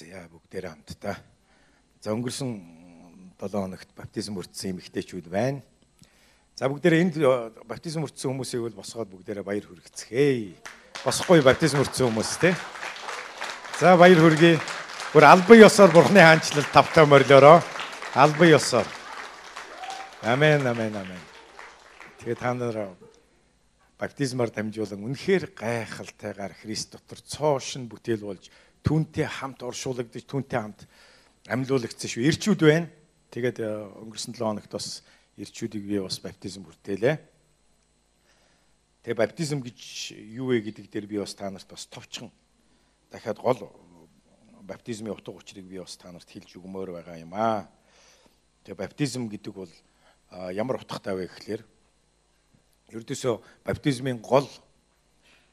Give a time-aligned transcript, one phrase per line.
[0.00, 1.16] За бүгдээрээ хамтдаа.
[2.00, 2.48] За өнгөрсөн
[3.36, 5.60] 7 хоногт баптизм өртсөн эмэгтэйчүүд байна.
[6.56, 7.16] За бүгдээрээ энд
[7.68, 10.56] баптизм өртсөн хүмүүсийг бол босгоод бүгдээрээ баяр хүргэцгээе.
[11.04, 12.56] Босхгүй баптизм өртсөн хүмүүс те.
[13.76, 14.56] За баяр хүргэе.
[15.12, 17.60] Гүр албан ёсоор бурхны хаанчлал тавтаа морилороо.
[18.16, 18.88] Албан ёсоор.
[20.24, 21.22] Амен, амен, амен.
[22.24, 22.96] Тэгээ та нар
[24.00, 28.48] баптизмаар дамжуулан үнэхээр гайхалтайгаар Христ дотор цоошин бүтээл болж
[28.86, 30.86] түүнтэй хамт оршуулгадж түүнтэй хамт
[31.48, 32.26] амьлуулагдсан шүү.
[32.30, 32.88] Ирчүүд байна.
[33.30, 33.68] Тэгээд э,
[34.02, 35.02] өнгөрсөн 7 хоногт бас
[35.38, 37.16] ирчүүдийг би бас баптизм хүртээлээ.
[39.06, 39.80] Тэгээ баптизм гэж
[40.36, 42.28] юу вэ гэдэг дээр би бас та нарт бас товчхон
[43.08, 43.70] дахиад гол
[44.66, 47.70] баптизмын утга учирыг би бас та нарт хэлж өгмөр байгаа юм аа.
[48.66, 49.72] Тэгээ баптизм гэдэг бол
[50.52, 51.62] ямар утгатай вэ гэхлээр
[52.92, 54.46] ердөөсөө баптизмын гол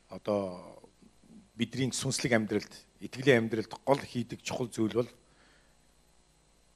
[0.09, 0.76] одоо
[1.57, 5.09] бидний сүнслэг амьдралд итгэлийн амьдралд гол хийдэг чухал зүйл бол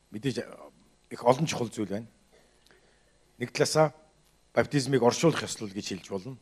[0.09, 0.41] мэдээж
[1.13, 2.09] их олон чухал зүйл байна.
[3.37, 3.93] Нэг талаасаа
[4.53, 6.37] баптизмыг оршуулах ёслол гэж хэлж болно.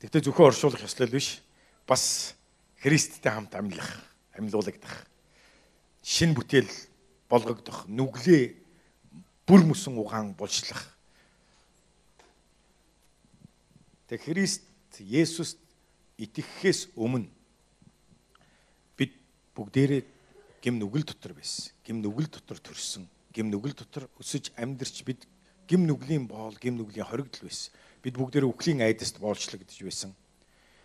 [0.00, 1.40] Тэгвэл зөвхөн оршуулах ёслол биш.
[1.86, 2.34] Бас
[2.80, 3.88] Христтэй хамт амьлах,
[4.32, 5.06] амьлуулагдах.
[6.02, 6.68] Шин бүтээл
[7.28, 8.56] болгогдох, нүглээ
[9.46, 10.92] бүр мөсөн угаан булшлах.
[14.08, 14.68] Тэг Христ
[15.00, 15.63] Есүст
[16.24, 17.28] итгэхээс өмнө
[19.54, 20.02] бүгдээрээ
[20.60, 21.70] гим нүгэл дотор байсан.
[21.86, 23.06] Гим нүгэл дотор төрсөн.
[23.30, 25.26] Гим нүгэл дотор өсөж амьдарч бид
[25.70, 27.70] гим нүглийн боол, гим нүглийн хоригдл байсан.
[28.02, 30.10] Бид бүгдээрээ үхлийн айдаст боолчлогдож байсан.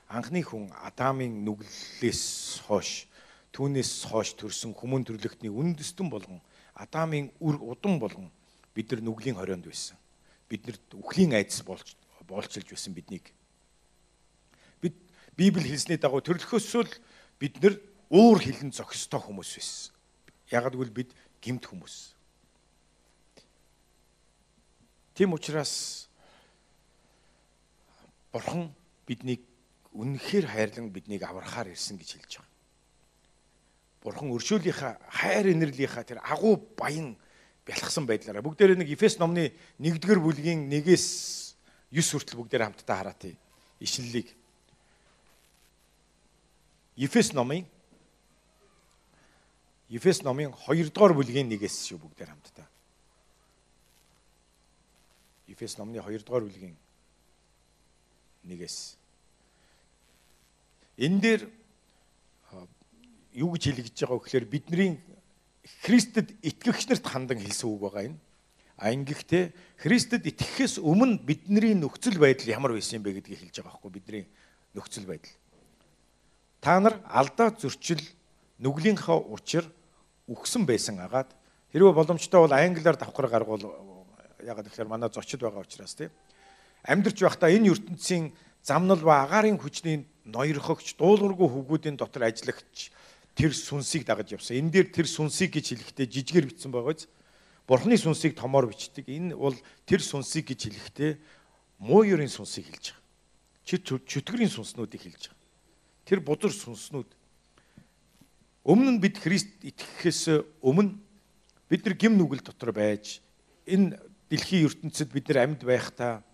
[0.09, 3.09] Анхны хүн Адамын нүглээс хойш
[3.53, 6.41] түүнээс хойш төрсэн хүмүүн төрлөختний үндэстэн болгон
[6.77, 8.29] Адамын үр удам болгон
[8.73, 9.97] бид нар нүглийн хорионд байсан.
[10.49, 13.33] Биднэрт үхлийн айдас болж боолчилж байсан биднийг.
[15.39, 16.91] Библи хэлсний дагуу төрлөхөөсөө л
[17.39, 17.79] бид нар
[18.11, 19.95] уур хилэн зохистой хүмүүс байсан.
[20.51, 22.19] Яг гэвэл бид гимт хүмүүс.
[25.15, 26.09] Тийм учраас
[28.35, 28.67] Бурхан
[29.07, 29.47] биднийг
[29.95, 32.51] үнэхээр хайрлан биднийг аврахаар ирсэн гэж хэлж байгаа.
[34.03, 37.15] Бурхан өршөөлийнхаа хайр инэрлийнхаа тэр агуу баян
[37.67, 41.55] бялхсан байдлаараа бүгдээрээ нэг Эфес номны 1-р бүлгийн 1-ээс
[41.91, 43.35] 9 хүртэл бүгдээрээ хамтдаа хараатыг
[43.83, 44.38] ишлэлийг
[46.99, 47.63] Эфес номын
[49.87, 52.67] Ефес номын 2 дугаар бүлгийн 1-ээс шүү бүгдээр хамтдаа.
[55.47, 56.75] Ефес номны 2 дугаар бүлгийн
[58.43, 58.77] 1-ээс.
[60.99, 61.41] Энэ дээр
[63.33, 64.91] юу гэж хэлэгдэж байгаа вэ гэхээр бидний
[65.87, 68.19] Христэд итгэгч нарт хандан хэлсэн үг байгаа энэ.
[68.75, 73.71] А ингэхдээ Христэд итгэхээс өмнө бидний нөхцөл байдал ямар байсан юм бэ гэдгийг хэлж байгаа
[73.71, 74.23] байхгүй бидний
[74.75, 75.33] нөхцөл байдал.
[76.61, 78.01] Та нар алдаа зөрчил
[78.59, 79.63] нүглийнхаа учир
[80.27, 81.31] үхсэн байсан агаад
[81.71, 83.63] хэрвээ боломжтой бол англиар давхар гаргуул
[84.43, 86.11] ягаад гэхээр манай зочид байгаа учраас тийм
[86.83, 88.31] амьдарч байхдаа энэ ертөнцийн
[88.63, 92.91] замнал ба агаарын хүчний ноёрхогч дуулуургүй хөвгүүдийн дотор ажиллагч
[93.35, 94.59] тэр сүнсийг дагаж явсан.
[94.59, 97.07] Энэ дээр тэр сүнсийг гэж хэлэхдээ жижигээр бичсэн байгааз
[97.69, 99.05] Бурхны сүнсийг томоор бичдэг.
[99.07, 99.55] Энэ бол
[99.85, 101.11] тэр сүнсийг гэж хэлэхдээ
[101.79, 103.05] муу ёрийн сүнсийг хэлж байгаа.
[103.63, 105.38] Чи чөтгөрийн сүнснүүдийг хэлж байгаа.
[106.09, 107.13] Тэр бузар сүнснүүд
[108.65, 110.97] Өмнө нь бид Христ итгэхээс өмнө
[111.69, 113.21] бид нар гим нүгэл дотор байж
[113.69, 113.97] энэ
[114.29, 116.25] дэлхийн ертөнцид бид нар амьд байхдаа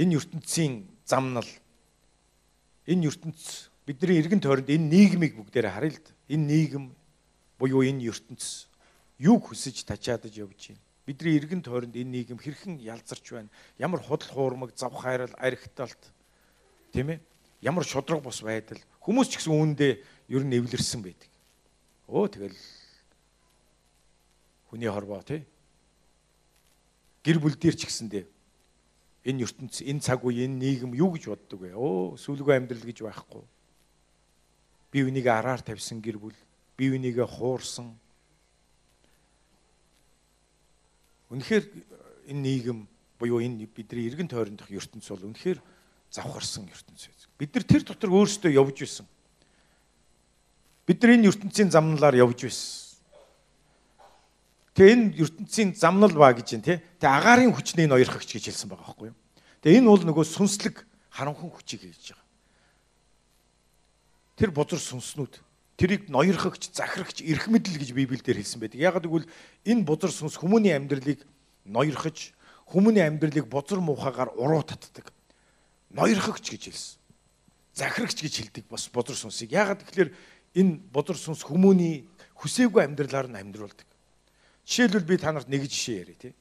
[0.00, 1.48] энэ ертөнцийн замнал
[2.88, 6.10] энэ ертөнц бидний эргэн тойронд энэ нийгмийг бүгдээр харъя л да.
[6.28, 6.84] Энэ нийгэм
[7.60, 8.68] буюу энэ ертөнц
[9.20, 10.82] юг хүсэж тачаадаж явж байна.
[11.06, 13.52] Бидний эргэн тойронд энэ нийгэм хэрхэн ялзарч байна.
[13.78, 16.00] Ямар худал хуурмаг, зав хайрал, архиталт
[16.92, 17.20] тийм ээ?
[17.60, 18.80] Ямар шудраг бус байдал.
[19.04, 19.92] Хүмүүс ч гэсэн үүндээ
[20.32, 21.30] ер нь эвлэрсэн байдаг.
[22.08, 22.58] Өө тэгэл
[24.72, 25.44] хүний хорвоо тий.
[27.20, 28.24] Гэр бүл дээр ч гэсэндээ
[29.24, 31.76] энэ ертөнц энэ цаг үе энэ нийгэм юу гэж боддог вэ?
[31.76, 33.44] Өө сүлгөө амьдрал гэж байхгүй.
[34.88, 36.38] Би үнийг араар тавьсан гэр бүл,
[36.80, 37.92] би үнийг хуурсан.
[41.28, 41.64] Үнэхээр
[42.32, 42.88] энэ нийгэм
[43.20, 45.60] буюу энэ бидний эргэн тойрондох ертөнц бол үнэхээр
[46.10, 47.22] завхарсан ертөнц байц.
[47.38, 49.06] Бид нар тэр дотор өөрсдөө явж исэн.
[50.86, 52.90] Бид нар энэ ертөнцийн замналаар явж байсан.
[54.74, 56.82] Тэгээ энэ ертөнцийн замнал ба гэж юм те.
[56.98, 59.18] Тэгээ агаарын хүчний ноёрхогч гэж хэлсэн байгаа байхгүй юу?
[59.62, 60.76] Тэгээ энэ бол нөгөө сүнслэг
[61.10, 62.28] харанхан хүчийг хэлж байгаа.
[64.40, 65.34] Тэр бузар сүнснүүд
[65.76, 68.80] тэрийг ноёрхогч, захирагч, эрх мэдэл гэж Библиэлд хэлсэн байдаг.
[68.80, 69.28] Яг гэвэл
[69.68, 71.22] энэ бузар сүнс хүмүүний амьдралыг
[71.68, 72.32] ноёрхож,
[72.72, 75.12] хүмүүний амьдралыг бузар муухагаар уруу татдаг.
[75.90, 76.98] Ноёрхогч гэж хэлсэн.
[77.74, 79.50] Захирагч гэж хэлдэг бас бузар сүнсийг.
[79.50, 80.10] Яг тэгэхээр
[80.54, 82.06] энэ бузар сүнс хүмүүний
[82.38, 83.86] хүсээгүй амьдралаар нь амьдруулдаг.
[84.66, 86.34] Жишээлбэл би та нарт нэг жишээ яриа тий.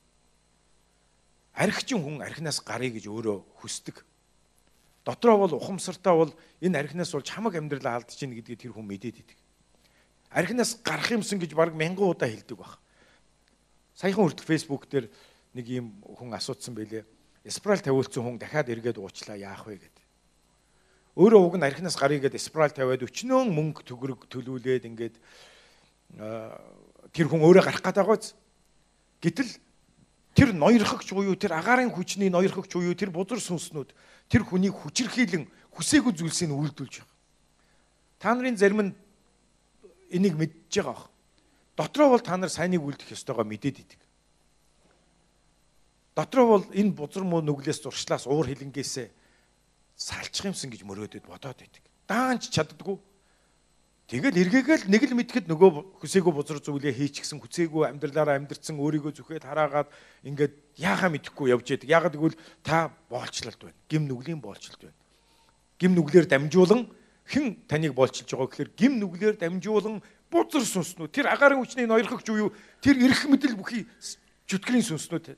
[1.57, 4.05] Архичин хүн архинаас гарыг гэж өөрөө хүсдэг.
[5.03, 6.31] Дотроо бол ухамсартаа бол
[6.61, 9.39] энэ архинаас болж хамаг амьдралаа алдаж гин гэдгийг тэр хүн мэдээд идэг.
[10.29, 12.77] Архинаас гарах юмсан гэж баг мянган удаа хэлдэг баг.
[13.97, 15.09] Саяхан хүртэл фэйсбુક дээр
[15.57, 17.03] нэг юм хүн асуусан байлээ.
[17.49, 20.05] Спрал тавиулсан хүн дахиад эргээд уучлаа яах вэ гэдэг.
[21.19, 25.15] Өөрөө уг нь архинаас гарыг гээд спрал тавиад өчнөө мөнгө төгрөг төлүүлээд ингээд
[27.11, 28.37] тэр хүн өөрөө гарах гэдэг байгааз.
[29.19, 29.51] Гэтэл
[30.31, 33.91] тэр ноёрхогч буюу тэр агаарын хүчний ноёрхогч буюу тэр бузар сүнснүүд
[34.31, 35.43] тэр хүнийг хүчрхийлэн
[35.75, 37.17] хүсээгүй зүйлсийг үйлдүүлж байгаа.
[38.19, 38.95] Та нарын зарим нь
[40.15, 41.11] энийг мэдж байгаа бох.
[41.75, 43.98] Дотроо бол та нар сайныг үлдэх ёстойгоо мэдээд идэг.
[46.19, 49.07] Дотроо бол энэ бузар муу нүглээс зуршлаас уур хилэнгээсээ
[49.95, 51.83] салчих юмсан гэж мөрөөдөд бодоод байдаг.
[52.11, 52.99] Даанч чаддгүй.
[54.11, 59.47] Тэгэл эргээгээл нэг л мэдхэд нөгөө хүсээгүй бузар зүйлээ хийчихсэн хүсээгүй амьдралаараа амьдрцсан өөрийгөө зүхэд
[59.47, 59.87] хараагаад
[60.27, 61.87] ингээд яахаа мэдэхгүй явж яадаг.
[61.87, 63.79] Яагаад гэвэл та боолчлолт байна.
[63.87, 64.97] Гим нүглийн боолчлолт байна.
[65.79, 66.89] Гим нүглээр дамжуулан
[67.29, 70.01] хэн таныг боолчилж байгаа гэхээр гим нүглээр дамжуулан
[70.33, 72.49] бузар сүнснүүд тэр агаарын хүчний ноёрхогч уу
[72.81, 73.85] тэр эрх мэдэл бүхий
[74.49, 75.37] чөтгөрийн сүнснүүд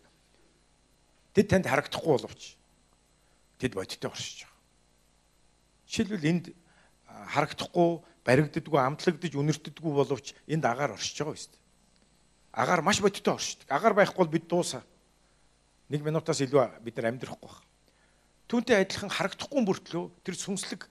[1.34, 2.58] тэд танд харагдахгүй боловч
[3.60, 4.60] тэд бодиттой оршиж байгаа.
[5.88, 6.46] Жишээлбэл энд
[7.32, 7.90] харагдахгүй
[8.26, 11.62] баригддаггүй амтлагдж үнэртдэггүй боловч энд агаар оршиж байгаа шүү дээ.
[12.52, 13.68] Агаар маш бодиттой оршдог.
[13.70, 14.84] Агаар байхгүй бол бид дуусаа.
[15.90, 17.68] Нэг минутаас илүү бид нар амьдрахгүй байна.
[18.52, 20.88] Түүнтэй адилхан харагдахгүй бүртлөө тэр сүнслэг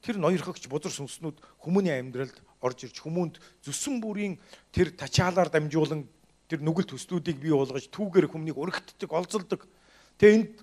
[0.00, 4.40] тэр ноёрхогч бузар сүнснүүд хүмүүний амьдралд орж ирж хүмүүнд зүсэн бүрийн
[4.72, 6.08] тэр тачаалаар дамжуулан
[6.50, 9.70] тэр нүгэл төслүүдийг бий болгож түүгээр хүмүүнийг өргөтдөг, олзолдог.
[10.18, 10.54] Тэгээ энд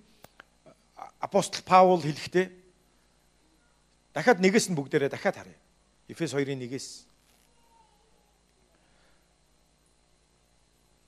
[1.23, 2.51] апостол Паул хэлэхдээ
[4.11, 5.59] дахиад нэгээс нь бүгдээрээ дахиад харъя.
[6.11, 7.07] Эфес 2-ын 1-ээс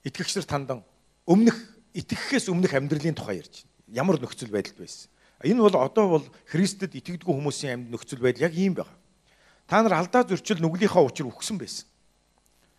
[0.08, 0.80] итгэгчдэр тандан
[1.28, 1.60] өмнөх
[1.92, 4.00] итгэхээс өмнөх амьдралын тухай ярьж байна.
[4.00, 5.12] Ямар нөхцөл байдалд байсан.
[5.44, 8.96] Энэ бол одоо бол Христэд итгэдэггүй хүмүүсийн амьд нөхцөл байдал яг ийм байна.
[9.68, 11.84] Та нар алдаа зөрчил нүглийнхаа учир үхсэн байсан.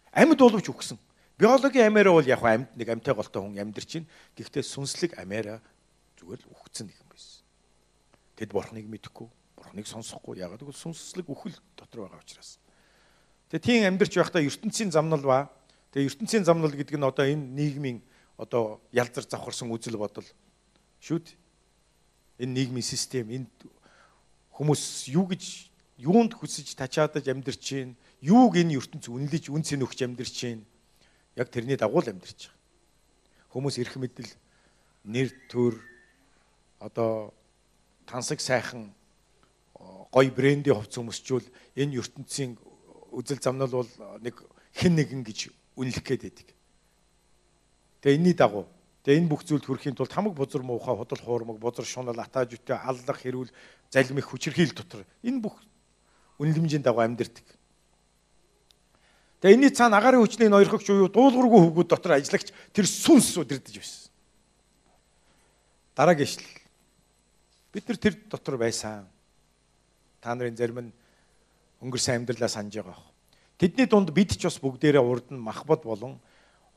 [0.09, 0.97] Амьд боловч үхсэн.
[1.41, 4.09] Биологийн амиараа бол яг амьд нэг амьтай голтой хүн амьдарч байна.
[4.37, 5.57] Гэхдээ сүнслэг амиараа
[6.21, 7.41] зүгээр л үхсэн нэг юм байсан.
[8.37, 9.25] Тэд бурхныг мэдэхгүй,
[9.57, 10.37] бурхныг сонсохгүй.
[10.37, 12.61] Ягаад гэвэл сүнслэг үхэл дотор байгаа учраас.
[13.49, 15.49] Тэгээ тийм амьдарч байхдаа ертөнцийн замнал ба
[15.89, 18.05] тэгээ ертөнцийн замнал гэдэг нь одоо энэ нийгмийн
[18.37, 20.29] одоо ялзар завхарсан үзэл бодол
[21.01, 23.49] шүү дээ энэ нийгмийн систем энэ
[24.53, 30.05] хүмүүс юу гэж юунд хүсэж тачаадаж амьдарч чинь юуг энэ ертөнц үнэлж үн цэн өгч
[30.05, 30.69] амьдарч чинь
[31.35, 32.59] яг тэрний дагуу л амьдарч байгаа.
[33.51, 34.31] Хүмүүс эрх мэдэл
[35.05, 35.79] нэр төр
[36.79, 37.33] одоо
[38.05, 38.91] тансаг сайхан
[40.11, 42.57] гой брендийн хувц хүмүүсчүүл энэ ертөнцийн
[43.11, 44.35] үзэл замнал бол нэг
[44.75, 46.47] хэн нэгэн гэж үнэлэх гээд байдаг.
[48.01, 48.67] Тэгээ энэний дагуу
[49.01, 52.77] Тэгээ энэ бүх зүйлд хүрэхийн тулд хамаг бузар муухай худал хуурмаг бузар шунал атааж үтэй
[52.77, 53.49] аллах хэрүүл
[53.89, 55.57] залмих хүчирхийл дотор энэ бүх
[56.37, 57.47] үнэлэмжийн дагуу амьдэрдэг.
[59.41, 64.13] Тэгээ энэний цаана агаарын хүчний ноёрхогч уу дуулуургүй хөвгүүд дотор ажиллагч тэр сүнс удирдах байсан.
[65.97, 66.61] Дараагийн ишлэл.
[67.73, 69.09] Бид нар тэр дотор байсан.
[70.21, 70.93] Та нарын зарим нь
[71.81, 73.01] өнгөрсөн амьдралаа санаж байгаа.
[73.57, 76.21] Тэдний дунд бид ч бас бүгдээрээ урд нь махбод болон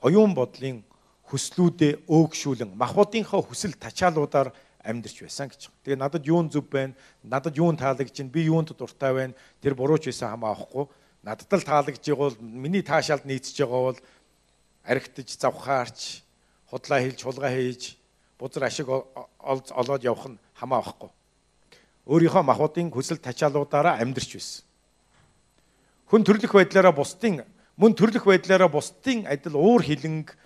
[0.01, 0.81] оюун бодлын
[1.29, 5.69] хүслүүдээ өөгшүүлэн махбодынхаа хүсэл тачаалуудаар амьдарч байсан гэж.
[5.85, 6.97] Тэгээ надад юун зөв байна?
[7.25, 8.33] Надад юун таалагдж байна?
[8.33, 9.37] Би юунд дуртай байна?
[9.61, 10.89] Тэр бурууч байсан хамаа авахгүй.
[11.25, 14.01] Надад л таалагдж байгаа бол миний таашаалд нийцж байгаа бол
[14.85, 16.21] архитаж завхаарч
[16.69, 17.97] худлаа хэлж хулгай хийж
[18.37, 21.09] бузар ашиг олоод явах нь хамаа авахгүй.
[22.05, 24.69] Өөрийнхөө махбодын хүсэл тачаалуудаараа амьдарч байсан.
[26.13, 27.41] Хүн төрлөх байдлаараа бусдын
[27.81, 30.37] мөн төрлөх байдлаараа бусдын адил уур хилэнг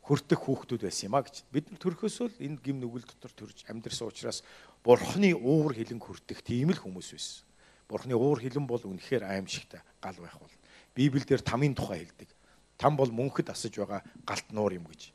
[0.00, 1.44] хүртэх хүүхдүүд байсан юм а гэж.
[1.52, 4.40] Бид нар төрөхөөсөө л энэ гим нүгэл дотор төрж амьдрсан учраас
[4.80, 7.44] бурхны уур хилэн хүртэх тийм л хүмүүс байсан.
[7.88, 10.50] Бурхны уур хилэн бол үнэхээр аимшигтай гал байх бол.
[10.94, 12.28] Библиэлд тамийн тухай хэлдэг.
[12.76, 15.12] Там бол мөнхөд асаж байгаа галт нуур юм гэж.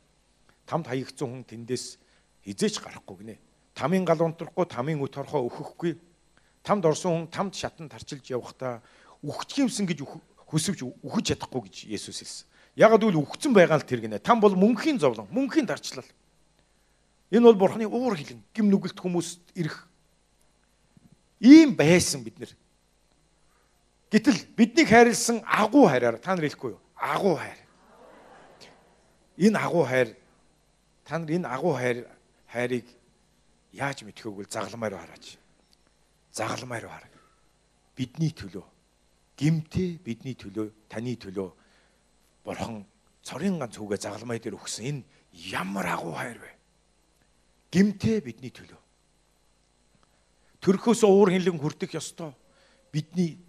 [0.65, 1.99] Тамд хаягдсан хүн тэндээс
[2.47, 3.35] хизээч гарахгүй гинэ.
[3.75, 5.99] Тамийн гал унтрахгүй, тамийн өт хорхоо өөхөхгүй.
[6.63, 8.81] Тамд орсон хүн тамд шатан тарчилж явахдаа
[9.19, 10.05] үхчих юмсан гэж
[10.47, 12.47] хүсвж үхэж чадахгүй гэж Есүс хэлсэн.
[12.79, 14.23] Ягд үл үхсэн байгаа л тэр гинэ.
[14.23, 16.07] Там бол мөнхийн зовлон, мөнхийн дарчлал.
[17.31, 19.90] Энэ бол бурхны уур хилэн, гим нүгэлт хүмүүст ирэх.
[21.41, 22.53] Ийм байсан бид нэр.
[24.13, 26.81] Гэтэл биднийг хайрлсан агуу хайраар та нар хэлэхгүй юу?
[26.95, 27.59] Агуу хайр.
[29.37, 30.15] Энэ агуу хайр
[31.03, 32.05] та нар энэ агуу хайр
[32.47, 32.85] хайрыг
[33.73, 35.37] яаж мэдхөөг бол загламаар хараач.
[36.31, 37.09] Загламаар хар.
[37.95, 38.65] Бидний төлөө
[39.41, 41.49] гимтээ бидний төлөө таны төлөө
[42.45, 42.85] бурхан
[43.25, 45.01] цорын ганц үгээ загалмай дээр өгсөн энэ
[45.49, 46.51] ямар агуу хайр вэ?
[47.73, 48.80] Гимтээ бидний төлөө.
[50.61, 52.33] Төрхөөс уур хинлэн хүртэх ёстой.
[52.93, 53.41] Бидний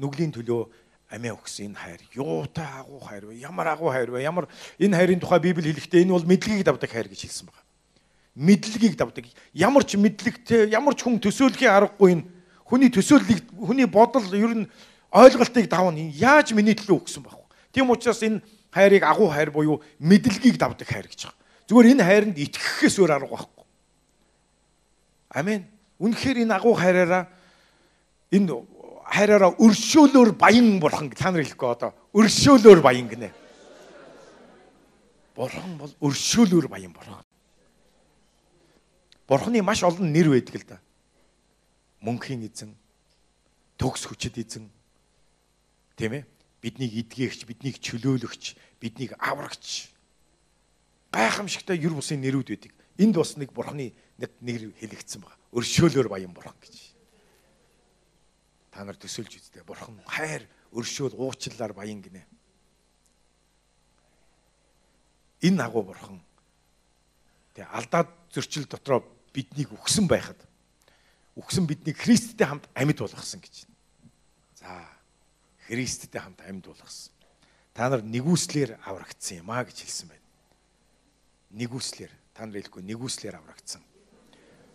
[0.00, 0.68] нүглийн төлөө
[1.12, 3.44] амиа өгсөн энэ хайр юутай агуу хайр вэ?
[3.44, 4.24] Ямар агуу хайр вэ?
[4.24, 4.48] Ямар
[4.80, 7.68] энэ хайрын тухай Библи хэлэхдээ энэ бол мэдлэгийг давдаг хайр гэж хэлсэн байна.
[8.32, 9.28] Мэдлэгийг давдаг.
[9.52, 12.24] Ямар ч мэдлэгтэй, ямар ч хүн төсөөлхийн аргагүй энэ
[12.64, 14.70] хүний төсөөллийг хүний бодол ер нь
[15.12, 16.00] ойлголтыг давна.
[16.16, 17.36] Яаж миний төлөө өгсөн баг.
[17.76, 18.40] Тийм учраас энэ
[18.72, 21.40] хайрыг агуу хайр буюу мэдлэгийг давдаг хайр гэж байгаа.
[21.68, 23.64] Зүгээр энэ хайранд итгэхээс өөр арга байхгүй.
[25.36, 25.71] Амен.
[26.02, 27.30] Үнэхээр энэ агуу хайраараа
[28.34, 28.50] энэ
[29.06, 33.30] хайраараа өршөөлөөр баян бурхан та нар хэлэхгүй одоо өршөөлөөр баян гинэ.
[35.38, 37.22] Бурхан бол өршөөлөөр баян бурхан.
[39.30, 40.78] Бурханы маш олон нэр байдаг л да.
[42.02, 42.74] Мөнхийн эзэн,
[43.78, 44.66] төгс хүчит эзэн.
[45.94, 46.26] Тийм ээ?
[46.58, 49.86] Биднийг эдгээгч, биднийг чөлөөлөгч, биднийг аврагч.
[51.14, 52.72] Гайхамшигтай юр бусын нэрүүд байдаг.
[52.98, 55.41] Энд бас нэг бурханы нэг нэр хэлэгдсэн байна.
[55.52, 56.92] Өршөөлөөр баян бурхан гэж
[58.72, 59.68] та нар төсөөлж үзтээ.
[59.68, 62.24] Бурхан хайр, өршөөл, уучлалаар баян гинэ.
[65.44, 66.22] Энэ агуу бурхан
[67.52, 69.04] тэгээ алдаад зөрчил дотроо
[69.36, 70.40] биднийг өгсөн байхад
[71.36, 73.68] өгсөн биднийг Христтэй хамт амьд болгосон гэж.
[74.56, 74.88] За
[75.68, 77.12] Христтэй хамт амьд болгосон.
[77.76, 80.28] Та нар нэгүслэр аврагдсан юм а гэж хэлсэн байна.
[81.60, 83.84] Нэгүслэр та нар хэлэхгүй нэгүслэр аврагдсан.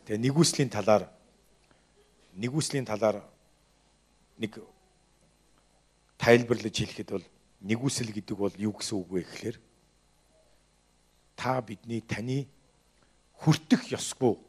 [0.08, 1.12] Тэгээ нэгүслийн талаар
[2.40, 3.28] нэгүслийн талаар
[4.40, 4.56] нэг
[6.16, 7.28] тайлбарлаж хэлэхэд бол
[7.68, 9.58] нэгүсэл гэдэг бол юу гэсэн үг вэ гэхээр
[11.36, 12.48] та бидний таны
[13.36, 14.40] хүртэх ёсгүй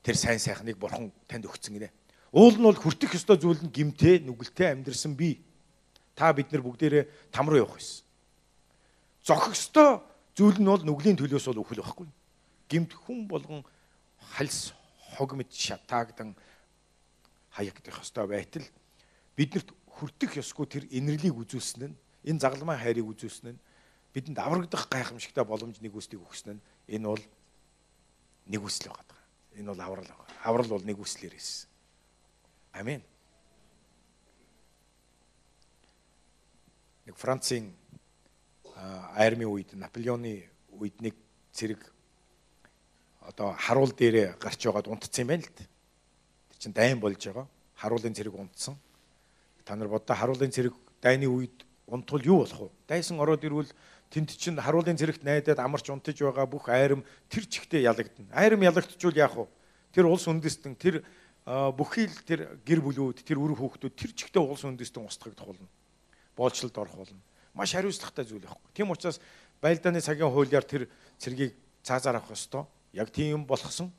[0.00, 1.92] тэр сайн сайхныг бурхан танд өгсөн гинэ.
[2.32, 5.44] Уул нь бол хүртэх ёстой зүйл нь гимтэй, нүгэлтэй амьдрсан би.
[6.16, 8.00] Та бид нар бүгдээрээ там руу явах байсан.
[9.20, 10.00] Зохих ёстой
[10.32, 12.08] зүйл нь бол нүглийн төлөөс бол үхэл байхгүй.
[12.72, 13.60] Гимт хүн болгон
[14.40, 14.72] хальс
[15.16, 16.34] хог мэд шатаагдан
[17.50, 18.66] хаягдах ёстой байтал
[19.36, 23.62] биднэрт хүртэх ёсгүй тэр инэрлийг үзүүлсэн нь энэ загалмай хайрыг үзүүлсэн нь
[24.12, 27.24] бидэнд аврагдах гайхамшигтай боломж нэгүслийг өгсөн нь энэ бол
[28.46, 29.20] нэгүсэл байгаа.
[29.56, 30.28] Энэ бол аврал байгаа.
[30.44, 31.68] Аврал бол нэгүслэр ирсэн.
[32.72, 33.02] Амен.
[37.06, 37.72] Нэг Францын
[39.16, 40.48] армийн үед Наполеоны
[40.80, 41.14] үед нэг
[41.52, 41.91] цэрэг
[43.26, 45.68] одоо харуул дээрээ гарч байгаад унтцсан юм байна л дээ.
[46.50, 47.46] Тэр чинь дайн болж байгаа.
[47.76, 48.76] Харуулын цэрэг унтсан
[49.64, 52.70] та нар бодоо харуулын цэрэг дайны үед унтвал юу болох вэ?
[52.88, 53.70] Дайсан ороод ирвэл
[54.10, 58.30] тэнд чинь харуулын цэрэгт найдаад амарч унтаж байгаа бүх айрам тэр чигтээ ялагдана.
[58.34, 59.46] Айрам ялагдчихвал яах вэ?
[59.94, 61.04] Тэр улс үндэстэн тэр
[61.46, 65.68] бүхий л тэр гэр бүлүүд тэр үр хүүхдүүд тэр чигтээ улс үндэстэн устгагдах болно.
[66.36, 67.22] Боолчлолд орох болно.
[67.54, 68.70] Маш хариуцлагатай зүйл байхгүй.
[68.74, 69.20] Тийм учраас
[69.60, 70.88] байлдааны цагийн хуулиар тэр
[71.18, 72.64] цэргийг цаазаар авах ёстой.
[72.92, 73.92] Яг тийм болгосон.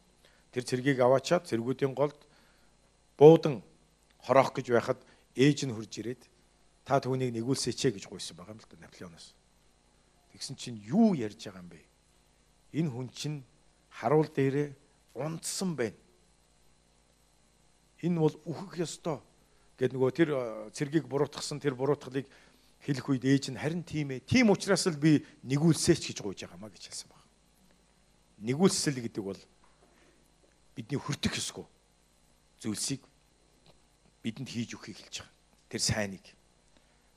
[0.53, 2.17] Тэр цэргийг аваачаад цэргүүдийн голд
[3.17, 3.63] буудан
[4.21, 4.99] хороох гэж байхад
[5.35, 6.29] ээж нь хурж ирээд
[6.85, 9.33] та түүнийг нэгүүлсэчээ гэж гуйсан байгаа юм л да Наполеоноос.
[10.33, 11.81] Тэгсэн чинь юу ярьж байгаа юм бэ?
[12.77, 13.37] Энэ хүн чинь
[13.89, 14.75] харуул дээрээ
[15.15, 15.97] унтсан байна.
[18.01, 19.21] Энэ бол үхэх ёстой.
[19.77, 22.27] Гэт нөгөө тэр э, цэргийг буруутгасан тэр буруутгалыг
[22.83, 24.25] хэлэх үед ээж нь харин тийм ээ.
[24.27, 27.12] Тийм учраас л би нэгүүлсэч гэж гуйж байгаамаа гэж хэлсэн.
[28.43, 29.39] Нэгүүлсэл гэдэг бол
[30.75, 31.63] бидний хүртэх ёсгүй
[32.59, 33.01] зүйлсийг
[34.23, 35.35] бидэнд хийж өгөхийг хэлж байгаа.
[35.71, 36.25] Тэр сайныг.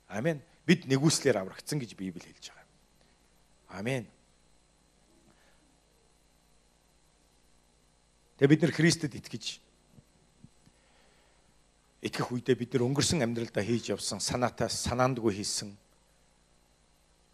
[0.07, 0.39] Амен.
[0.67, 2.67] Бид нэгүслэр аврагдсан гэж Библи хэлж байгаа.
[3.79, 4.07] Амен.
[8.37, 9.59] Тэгээ бид нар Христэд итгэж
[12.05, 15.73] итгэх үедээ бид нар өнгөрсөн амьдралдаа хийж явсан санаатаа санаандгүй хийсэн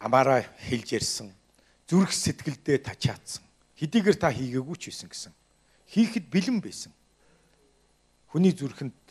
[0.00, 1.28] амаараа хэлж ярьсан
[1.84, 3.44] зүрх сэтгэлдээ тачаатсан
[3.80, 5.32] хэдийгээр та хийгээгүй ч байсан гэсэн
[5.90, 6.92] хийхэд бэлэн байсан
[8.30, 9.04] хүний зүрхэнд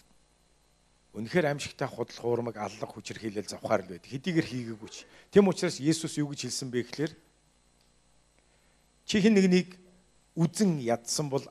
[1.13, 4.09] Үнэхээр аимшигтай худал хуурмаг аллах хүчрхийлэл завхаар л байдаг.
[4.09, 5.05] Хэдийгээр хийгээгүй ч.
[5.29, 7.13] Тэм учраас Есүс юу гэж хэлсэн бэ гэхээр
[9.05, 9.77] чи хэн нэгнийг
[10.33, 11.45] үзен ядсан бол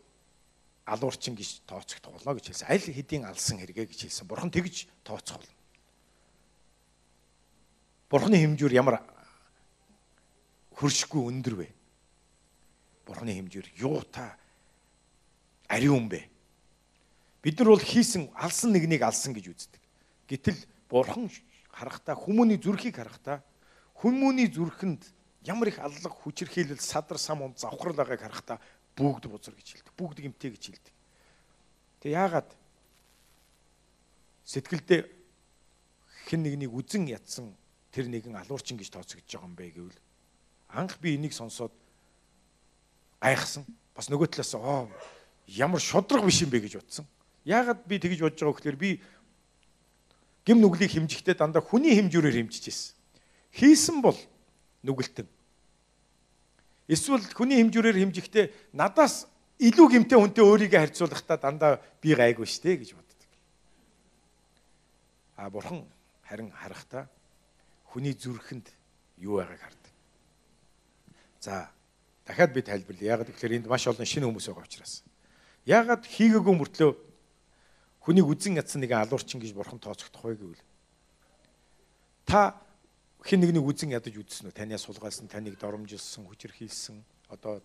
[0.83, 2.67] алуурчин гэж тооцогдох болно гэж хэлсэн.
[2.75, 4.27] Аль хэдийн алсан хэрэгэ гэж хэлсэн.
[4.27, 5.55] Бурхан тэгж тооцох болно.
[8.11, 8.99] Бурханы хэмжүүр ямар
[10.75, 11.69] хөршгүй өндөр вэ?
[13.07, 14.31] Бурханы хэмжүүр юутай
[15.69, 16.29] ариун бэ?
[17.43, 19.83] Бид нар бол хийсэн алсан нэгнийг алсан гэж үздэг.
[20.31, 21.27] Гэтэл бурхан
[21.73, 23.43] харахтаа хүмүүний зүрхийг харахтаа
[23.99, 25.03] хүмүүний зүрхэнд
[25.43, 28.59] ямар их аллах хүчирхийлэл садар сам унд завхрал байгааг харахтаа
[28.95, 29.95] бүгд бузар гэж хэлдэг.
[29.99, 30.95] Бүгд гимтэй гэж хэлдэг.
[32.03, 32.51] Тэг яагаад
[34.47, 35.01] сэтгэлдээ
[36.31, 37.57] хэн нэгнийг үзен ядсан
[37.91, 39.99] тэр нэгэн алуурчин гэж тооцогдож байгаа юм бэ гэвэл
[40.71, 41.73] анх би энийг сонсоод
[43.23, 43.65] гайхсан.
[43.95, 44.91] Бас нөгөө талаас оо
[45.47, 47.07] ямар шудраг биш юм бэ гэж бодсон.
[47.47, 48.91] Яагаад би тэгж бодож байгаа гэхээр би
[50.43, 52.95] гим нүглийг хэмжихдээ дандаа хүний хэмжүүрээр хэмжиж ирсэн.
[53.55, 54.19] Хийсэн бол
[54.83, 55.29] нүгэлтэн.
[56.91, 59.31] Эсвэл хүний хэмжүүрээр хэмжихдээ надаас
[59.63, 63.31] илүү гимтэй хүнтэй өөрийгөө харьцуулахдаа дандаа би гайгүй штэ гэж боддог.
[65.39, 65.87] А бурхан
[66.27, 67.07] харин харахтаа
[67.87, 68.67] хүний зүрхэнд
[69.23, 69.93] юу байгааг хардаг.
[71.39, 71.71] За
[72.27, 73.19] дахиад би тайлбарлая.
[73.19, 75.03] Ягаад гэвэл энд маш олон шинэ хүмүүс байгаа учраас.
[75.67, 76.91] Ягаад хийгээгүй мөртлөө
[78.03, 80.63] хүнийг үзэн ядсан нэгэн алуурчин гэж бурхан тооцохдох вэ гэвэл
[82.27, 82.59] та
[83.23, 84.55] хэн нэгнийг үзэн ядаж үзсэн үү?
[84.55, 86.99] Таньяа сулгаалсан, таныг доромжилсан, хүчрхийлсэн.
[87.31, 87.63] Одоо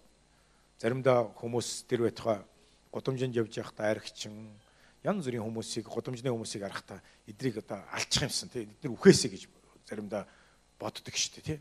[0.78, 2.46] заримдаа хүмүүс тэр байтугай
[2.94, 4.54] гудамжинд явж байхдаа аригчин
[5.02, 9.44] янз бүрийн хүмүүсийг гудамжны хүмүүсийг харахтаа эдрийг одоо алчих юмсан тий эдгээр үхээсэй гэж
[9.90, 10.30] заримдаа
[10.78, 11.60] боддог шүү дээ тий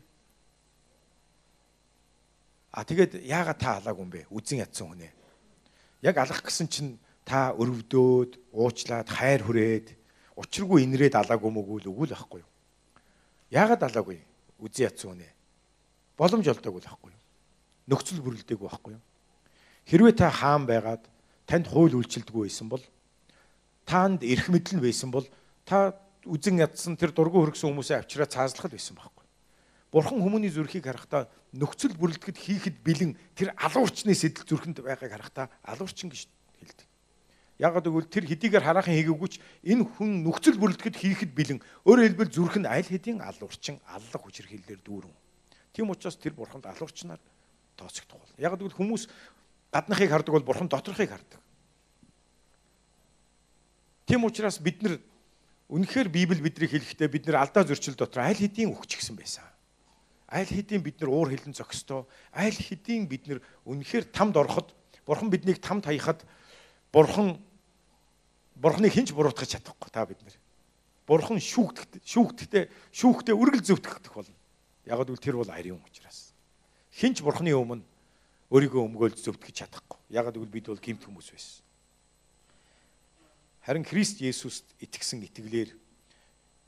[2.77, 4.21] А тэгээд яагаад та алаагүй юм бэ?
[4.29, 5.11] Үзэн ядсан хүнээ.
[6.05, 6.91] Яг алах гэсэн чинь
[7.25, 9.97] та өрөвдөөд, уучлаад, хайр хүрээд,
[10.37, 12.51] учиргүй инрээд алаагүй мөгүүл өгүүл байхгүй юу?
[13.49, 14.21] Яагаад алаагүй?
[14.61, 15.25] Үзэн ядсан үнэ.
[16.21, 17.23] Боломж олдоогүй л байхгүй юу?
[17.89, 19.03] Нөхцөл бүрэлдээгүй байхгүй юу?
[19.89, 21.09] Хэрвээ та хаан байгаад
[21.49, 22.83] танд хууль үйлчилдэггүй байсан бол
[23.89, 25.25] таанд эрх мэдэл нь байсан бол
[25.65, 29.16] та үзэн ядсан тэр дургу хөргсөн хүмүүсээ авчираа цаазлахад байсан байхгүй.
[29.91, 36.11] Бурхан хүмүүний зүрхийг харахтаа нөхцөл бүрэлдэхэд хийхэд бэлэн тэр алуурчны сэтэл зүрхэнд байгааг харахтаа алуурчин
[36.11, 36.27] гэж
[36.59, 36.87] хэлдэг.
[37.57, 41.59] Ягаад гэвэл тэр хэдийгээр хараахан хийгээгүйч энэ хүн нөхцөл бүрэлдэхэд хийхэд бэлэн.
[41.87, 45.15] Өөрөөр хэлбэл зүрх нь аль хэдийн алуурчин аллах хүчирхийлэлээр дүүрэн.
[45.71, 47.21] Тийм учраас тэр бурханд алуурчнаар
[47.79, 48.33] тооцогдох бол.
[48.37, 49.07] Ягаад гэвэл хүмүүс
[49.71, 51.41] гаднахыг хардаг бол бурхан доторхыг хардаг.
[54.05, 54.99] Тийм учраас бид нар
[55.71, 59.43] үнэхээр Библи биднийг хэлэхдээ бид нар алдаа зөрчил дотор аль хэдийн өгч гисэн байсан.
[60.27, 62.03] Аль хэдийн бид нар уур хилэн зөкстөө,
[62.35, 64.75] аль хэдийн бид нар үнэхээр тамд ороход
[65.07, 66.27] бурхан биднийг тамд хаяхад
[66.91, 67.39] бурхан
[68.57, 70.33] Бурхныг хинч буруутгах чадахгүй та бид нар.
[71.05, 74.33] Бурхан шүүгдэхтэй шүүгдэхтэй шүүхтэй үргэл зөвтгөх болно.
[74.89, 76.33] Яг л тэр бол ариун учраас.
[76.89, 77.85] Хинч Бурхны өмнө
[78.49, 80.01] өөрийгөө өмгөөлж зөвтгөх чадахгүй.
[80.09, 81.61] Яг л бид бол гимт хүмүүс байсан.
[83.61, 85.69] Харин Христ Есүст итгэсэн итгэлээр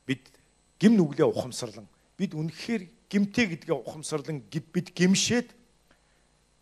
[0.06, 0.30] бид
[0.78, 5.50] гим нүглээ ухамсарлан бид үнэхээр гимтэй гэдгээ ухамсарлан бид гимшээд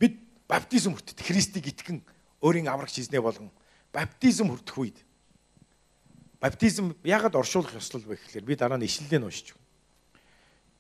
[0.01, 0.17] бид
[0.49, 2.01] баптизм хүртдэг Христийг итгэн
[2.41, 3.53] өөрийн аврагч хийснэ болгон
[3.93, 4.99] баптизм хүртэх үед
[6.41, 9.67] баптизм яагаад оршуулах ёслол вэ гэхээр би дараа нь ишлэлээ уншиж байна.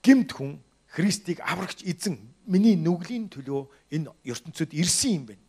[0.00, 2.16] Гимт хүн Христийг аврагч эзэн
[2.48, 5.44] миний нүглийн төлөө энэ ертөнцид ирсэн юм байна.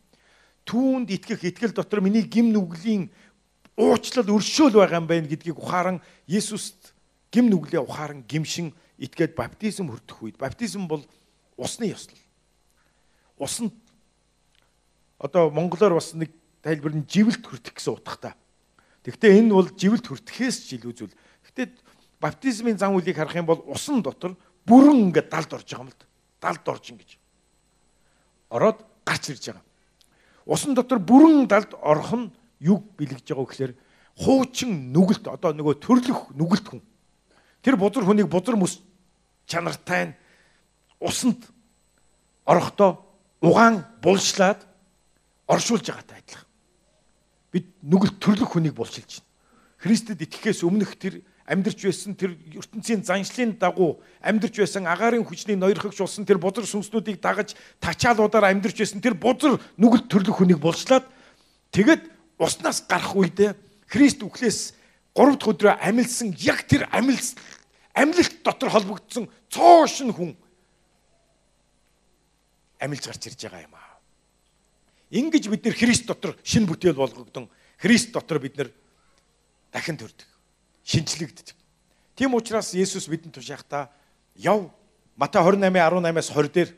[0.68, 3.08] Түүнд итгэх итгэл дотор миний гим нүглийн
[3.78, 6.92] уучлал өршөөл байгаа юм байна гэдгийг ухааран Есүст
[7.32, 11.02] гим нүглээ ухааран гимшин итгээд баптизм хүртэх үед баптизм бол
[11.56, 12.20] усны ёслол.
[13.40, 13.72] Усанд
[15.18, 18.36] одоо монголоор бас нэг тайлбар нь живэлт хүртэх гэсэн утгатай.
[19.04, 21.16] Гэхдээ энэ бол живэлт хүртэхээс ч илүү зүйл.
[21.48, 21.66] Гэхдээ
[22.20, 24.36] баптизмын зан үйлийг харах юм бол усан дотор
[24.68, 26.06] бүрэн ингээд далд орж байгаа юм л да.
[26.44, 27.10] Далд орж ингэж.
[28.52, 29.64] Ороод гарч ирж байгаа.
[30.44, 32.28] Усан дотор бүрэн далд орох нь
[32.60, 33.72] юг бэлгэж байгаа гэхээр
[34.20, 36.82] хуучин нүгэлт одоо нөгөө төрлөх нүгэлт хүн.
[37.64, 38.84] Тэр бузар хүнийг бузар мэс
[39.50, 40.16] чанартай нь
[41.02, 41.50] усанд
[42.46, 43.02] орохдоо
[43.42, 44.62] угаан булшлаад
[45.50, 46.48] оршуулж байгаатай адилхан
[47.50, 49.28] бид нүгэл төрлөх хүнийг булчилж байна.
[49.82, 55.98] Христэд итгэхээс өмнөх тэр амьдарч байсан тэр ертөнцийн заншлын дагуу амьдарч байсан агаарын хүчний ноёрхогч
[55.98, 61.08] болсон тэр бузар сүнснүүдийг дагаж тачаалуудаар амьдарч байсан тэр бузар нүгэл төрлөх хүнийг булчлаад
[61.74, 62.06] тэгэд
[62.38, 63.58] уснаас гарах үедээ
[63.90, 64.78] Христ үхлээс
[65.18, 67.34] 3 дахь өдрөө амилсан яг тэр амилс
[67.94, 70.36] амлилт дотор холбогдсон цоошин хүн
[72.80, 73.98] амилж гарч ирж байгаа юм аа.
[75.10, 77.50] Ингэж бид нэр Христ дотор шин бүтээл болгогдсон.
[77.78, 78.70] Христ дотор бид нэр
[79.72, 80.26] дахин төрдөг.
[80.84, 81.56] Шинчлэгддэг.
[82.16, 83.90] Тийм учраас Есүс бидэнд тушаахта
[84.34, 84.70] яв
[85.16, 86.70] Матай 28:18-аас 20 дээр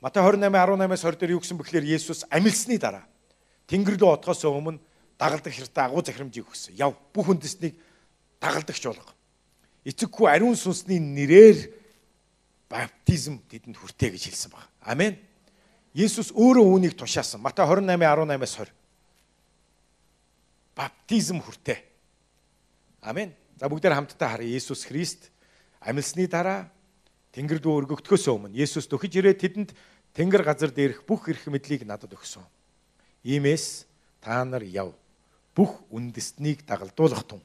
[0.00, 3.06] Матай 28:18-аас 20 дээр юу гэсэн бэхлээр Есүс амилсны дараа
[3.66, 4.80] Тэнгэр рүү отгоос өмнө
[5.16, 6.76] дагалдах хэрэгтэй агуу захирамжийг өгсөн.
[6.76, 7.78] Яв бүх үндэснийг
[8.40, 9.12] дагалдагч болго.
[9.84, 11.68] Эцэггүй ариун сүнсний нэрээр
[12.72, 14.66] баптизм тэдэнд хүртээ гэж хэлсэн баг.
[14.80, 15.20] Амен.
[15.92, 17.44] Есүс өөрөө үүнийг тушаасан.
[17.44, 18.72] Матай 28:18-аас 20.
[20.74, 21.78] Баптизм хүртээ.
[23.04, 23.36] Амен.
[23.60, 24.56] За бүгдээр хамтдаа харъя.
[24.56, 25.30] Есүс Христ
[25.84, 26.72] амьлсны дараа
[27.34, 29.70] Тэнгэр дүү өргөгдөхөөс өмнө Есүс дөхөж ирээд тэдэнд
[30.14, 32.46] Тэнгэр газар дээрх бүх эрх мэдлийг надад өгсөн.
[33.26, 33.90] Иймээс
[34.22, 34.94] та нар яв.
[35.54, 37.42] Бүх үндэстнийг дагалдуулах тун.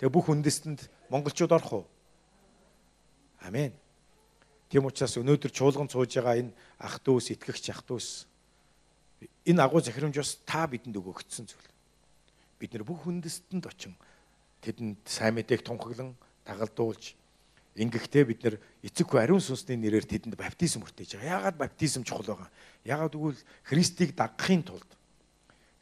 [0.00, 1.86] Тэгээ бүх үндэстэнд монголчууд орох уу?
[3.42, 3.72] Амен.
[4.68, 8.26] Тийм учраас өнөөдөр чуулган сууж байгаа энэ ах дүүс, итгэгч ах дүүс
[9.46, 11.70] энэ агуу захирамж бас та бидэнд өгөгдсөн зүйл.
[12.58, 13.94] Бид нэр бүх үндэстэнд очин
[14.60, 17.14] тэдэнд сайн мэдээг тунхаглан дагалдуулж
[17.78, 21.32] ингэхдээ бид нар эцэг хүү ариун сүнсний нэрээр тэдэнд баптизм хүртээж байгаа.
[21.38, 22.50] Яагаад баптизм чухал байгаа?
[22.82, 24.90] Яагаад гэвэл Христийг дагахын тулд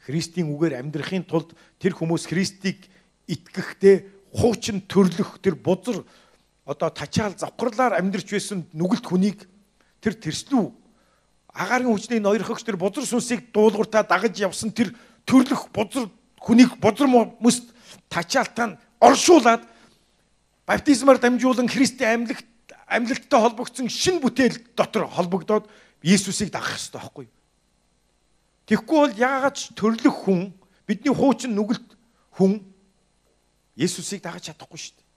[0.05, 2.85] Христийн үгээр амьдрахын тулд тэр хүмүүс Христийг
[3.25, 6.03] итгэхдээ хуучин төрлөх тэр бузар
[6.65, 9.47] одоо тачаал завхарлаар амьдрч байсан нүгэлт хүнийг
[10.03, 10.65] тэр тэрслүү
[11.55, 14.91] агаарын хүчний ноёрхогч тэр бузар сүнсийг дуулууртаа дагаж явсан тэр
[15.23, 16.11] төрлөх бузар
[16.43, 17.71] хүнийг бузар мөст
[18.11, 19.63] тачаалтаа оршуулад
[20.67, 22.45] баптизмаар дамжуулан Христийн амьлагт
[22.87, 25.69] амьлалттай холбогдсон шин бүтээл дотор холбогдоод
[26.05, 27.27] Иесусыг дагах хэрэгтэй байхгүй?
[28.69, 30.53] Тэгэхгүй бол яагаад ч төрлөх хүн
[30.85, 31.97] бидний хуучин нүгэлт
[32.37, 32.61] хүн
[33.75, 35.07] Есүсийг дагаж чадахгүй шүү дээ.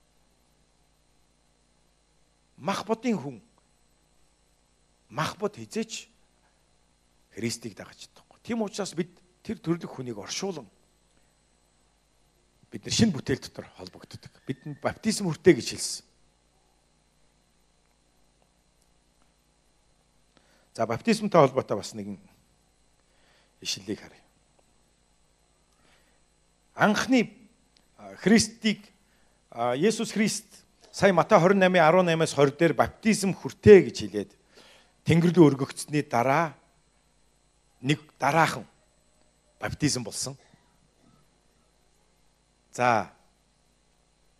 [2.58, 3.38] Мах бодын хүн
[5.08, 6.10] мах бод хизээч
[7.38, 8.38] Христийг дагаж чадахгүй.
[8.42, 9.14] Тийм учраас бид
[9.46, 10.66] тэр төрлөх хүнийг оршуулан
[12.70, 14.32] бид нар шинэ бүтээл дотор холбогддог.
[14.44, 16.04] Бидэнд баптизм хүртээ гэж хэлсэн.
[20.74, 22.18] За баптизмтай холбоотой бас нэгэн
[23.62, 24.22] ишлэлийг харъя.
[26.74, 27.37] Анхны
[28.16, 28.80] Христийг
[29.76, 30.46] Есүс Христ
[30.92, 34.30] сая Матай 28:18-аас 20 дээр баптизм хүртээ гэж хэлээд
[35.04, 36.56] Тэнгэр рүү өргөгдсөний дараа
[37.80, 38.66] нэг дараахан
[39.60, 40.36] баптизм болсон.
[42.72, 43.12] За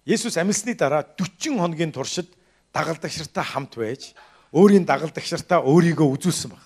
[0.05, 2.29] Есүс амьсны дараа 40 хоногийн туршид
[2.73, 4.15] дагалдагчартай хамт байж
[4.53, 6.65] өөрийн дагалдагчартаа өөрийгөө үзүүлсэн баг.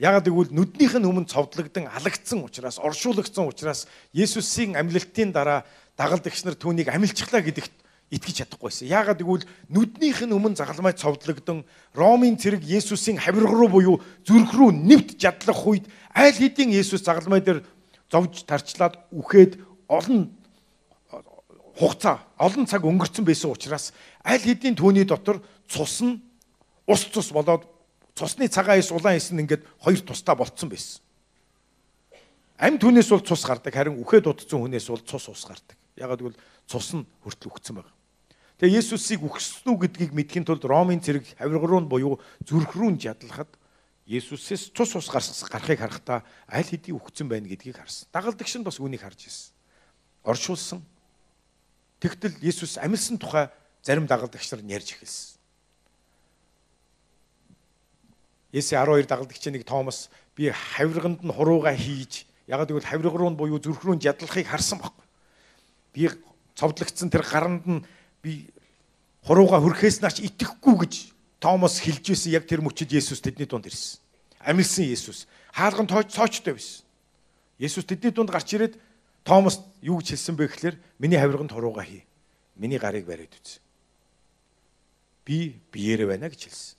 [0.00, 3.84] Ягаад гэвэл нүднийх нь өмнө цовдлогдсон, алагдсан учраас, оршуулгдсан учраас
[4.16, 5.68] Есүсийн амьлалтын дараа
[6.00, 7.74] дагалдагч нар түүнийг амилчихлаа гэдэгт
[8.08, 8.88] итгэж чадахгүйсэн.
[8.88, 14.72] Ягаад гэвэл нүднийх нь өмнө загалмай цовдлогдсон Ромын цэрэг Есүсийн хавирга руу буюу зүрх рүү
[14.72, 15.84] нэвт жадлах үед
[16.16, 17.60] аль хэдийн Есүс загалмай дээр
[18.08, 20.32] зовж тарчлаад үхээд олон
[21.76, 23.92] хугацаа, олон цаг өнгөрцөн байсан учраас
[24.24, 26.18] аль хэдийн түүний дотор цус нь
[26.88, 27.68] ус цус болоод
[28.14, 31.02] цусны цагаан ис улаан ис нь ингээд хоёр тусдаа болцсон байсан.
[32.60, 35.80] Ам түүнээс бол цус гардаг харин үхээд удцсан хүнээс бол цус ус гардаг.
[35.96, 37.88] Ягаад гэвэл цус нь хүртэл үхсэн байна.
[38.60, 43.48] Тэгээ Есүсийг үхсэн үү гэдгийг мэдхийн тулд Ромын цэрэг хавирга руу буюу зүрх рүү ядлахад
[44.04, 48.12] Есүсээс цус ус гарахыг харахтаа аль хэдийн үхсэн байна гэдгийг харсан.
[48.12, 49.56] Дагалдагч нь бас үүнийг харж ирсэн.
[50.28, 50.84] Оршуулсан.
[52.04, 53.48] Тэгтэл Есүс амилсан тухай
[53.80, 55.39] зарим дагалдагч нар ярьж эхэлсэн.
[58.52, 63.62] Есүс 12 дагалдагчийн нэг Томас би хавирганд нь хурууга хийж яг гэвэл хавирга руу буюу
[63.62, 65.06] зүрх рүү ядлахыг харсан байхгүй.
[65.94, 66.10] Би
[66.58, 67.84] цовдлогдсон тэр гаранд нь
[68.22, 68.50] би
[69.22, 70.94] хурууга хүрхээс нач итгэхгүй гэж
[71.38, 74.02] Томас хэлж байсан яг тэр мөчөд Есүс тэдний дунд ирсэн.
[74.42, 76.82] Амилсан Есүс хаалган тооч цоочтой байсан.
[77.60, 78.74] Есүс тэдний дунд гарч ирээд
[79.22, 82.02] Томас юу гэж хэлсэн бэ гэхээр миний хавирганд хурууга хий.
[82.56, 83.60] Миний гарыг бариад үз.
[85.24, 86.76] Би биеэрээ байна гэж хэлсэн.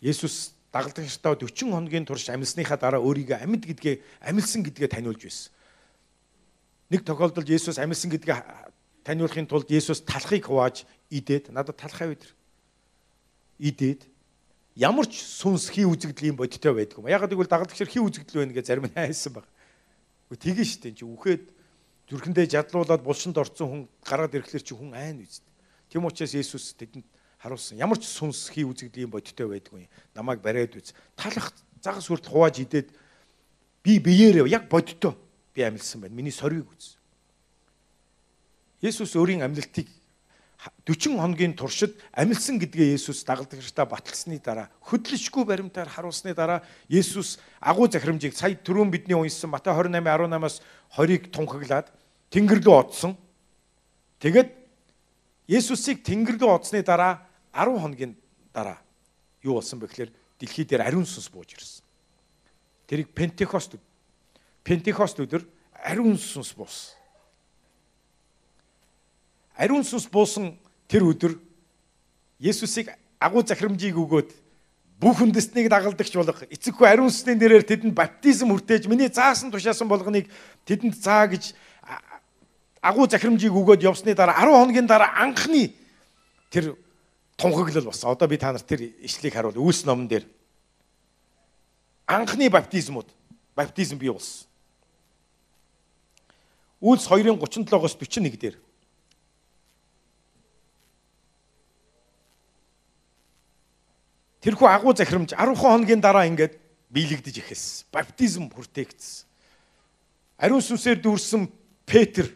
[0.00, 5.54] Есүс дагалдагчдаа 40 хоногийн турш амьсныхаа дараа өөрийгөө амьд гэдгээ амилсан гэдгээ таниулж байсан.
[6.90, 10.82] Нэг тохиолдолд Есүс амилсан гэдгээ таниулахын тулд Есүс талахыг хувааж
[11.14, 12.26] идээд надад талахаа өдр.
[13.62, 14.10] Идээд
[14.74, 17.06] ямар ч сүнс хий үзэгдлийн бодиттой байдгүй.
[17.06, 19.46] Ягаад гэвэл дагалдагчар хий үзэгдэл байна гэж зарим нь хайсан баг.
[20.26, 21.54] Үгүй тэгэн штэ чи үхээд
[22.10, 25.46] зүрхэндээ жадлуулаад булшинд орцсон хүн гараад ирэхлээр чи хүн айн үст.
[25.86, 27.06] Тэм учраас Есүс тэдэнд
[27.44, 27.76] харуулсан.
[27.76, 29.84] Ямар ч сүнс хий үзэгдлийн бодиттой байдгүй.
[30.16, 30.96] Намайг бариад үз.
[31.12, 31.52] Талах
[31.84, 32.88] загас хүртэл хувааж идээд
[33.84, 35.12] би биеэрээ яг бодиттой
[35.52, 36.16] би амилсан байна.
[36.16, 36.96] Миний сорвиг үз.
[38.80, 39.92] Есүс өөрийн амилтыг
[40.88, 47.88] 40 хоногийн туршид амилсан гэдгээ Есүс дагалдагчдаа баталсны дараа хөдлөшгүй баримтаар харуулсны дараа Есүс агуу
[47.92, 50.64] захирамжийг сая түрүүн бидний уншсан Матай 28:18-аас
[50.96, 51.92] 20-ыг тунхаглаад
[52.32, 53.12] Тэнгэр рүү оцсон.
[54.24, 54.48] Тэгээд
[55.48, 57.20] Есүсийг Тэнгэр рүү оцсны дараа
[57.54, 58.16] 10 хоногийн
[58.52, 58.78] дараа
[59.42, 61.84] юу болсон бэ гэхээр дэлхий дээр ариун сүнс бууж ирсэн.
[62.86, 63.78] Тэрийг Пентекост
[64.64, 65.46] Пентекост өдөр
[65.84, 66.98] ариун сүнс буусан.
[69.56, 71.38] Ариун сүнс буусан тэр өдөр
[72.42, 72.90] Есүсийг
[73.22, 74.30] агуу захирамжийг өгөөд
[75.00, 79.88] бүх үндэстнийг дагалдагч болох эцэг хүү ариун сүнсний нэрээр тэдэнд баптизм хүртээж миний заасан тушаасан
[79.88, 80.26] болгоныг
[80.66, 81.54] тэдэнд заа гэж
[82.82, 85.72] агуу захирамжийг өгөөд явсны дараа 10 хоногийн дараа анхны
[86.50, 86.76] тэр
[87.36, 88.10] тунхаглал болсон.
[88.10, 89.58] Одоо би та нарт тэр ишлэгийг харуул.
[89.58, 90.24] Үйлс номон дээр
[92.06, 93.08] анхны баптизмууд
[93.56, 94.46] баптизм бий болсон.
[96.80, 98.56] Үйлс 2-ын 37-оос 41 дээр
[104.44, 106.60] Тэрхүү агуу захирамж 10 хоногийн дараа ингээд
[106.92, 107.88] биелэгдэж эхэлсэн.
[107.88, 109.24] Баптизм бүртээгдсэн.
[110.36, 111.48] Ариун сүнсээр дүүрсэн
[111.88, 112.28] Петр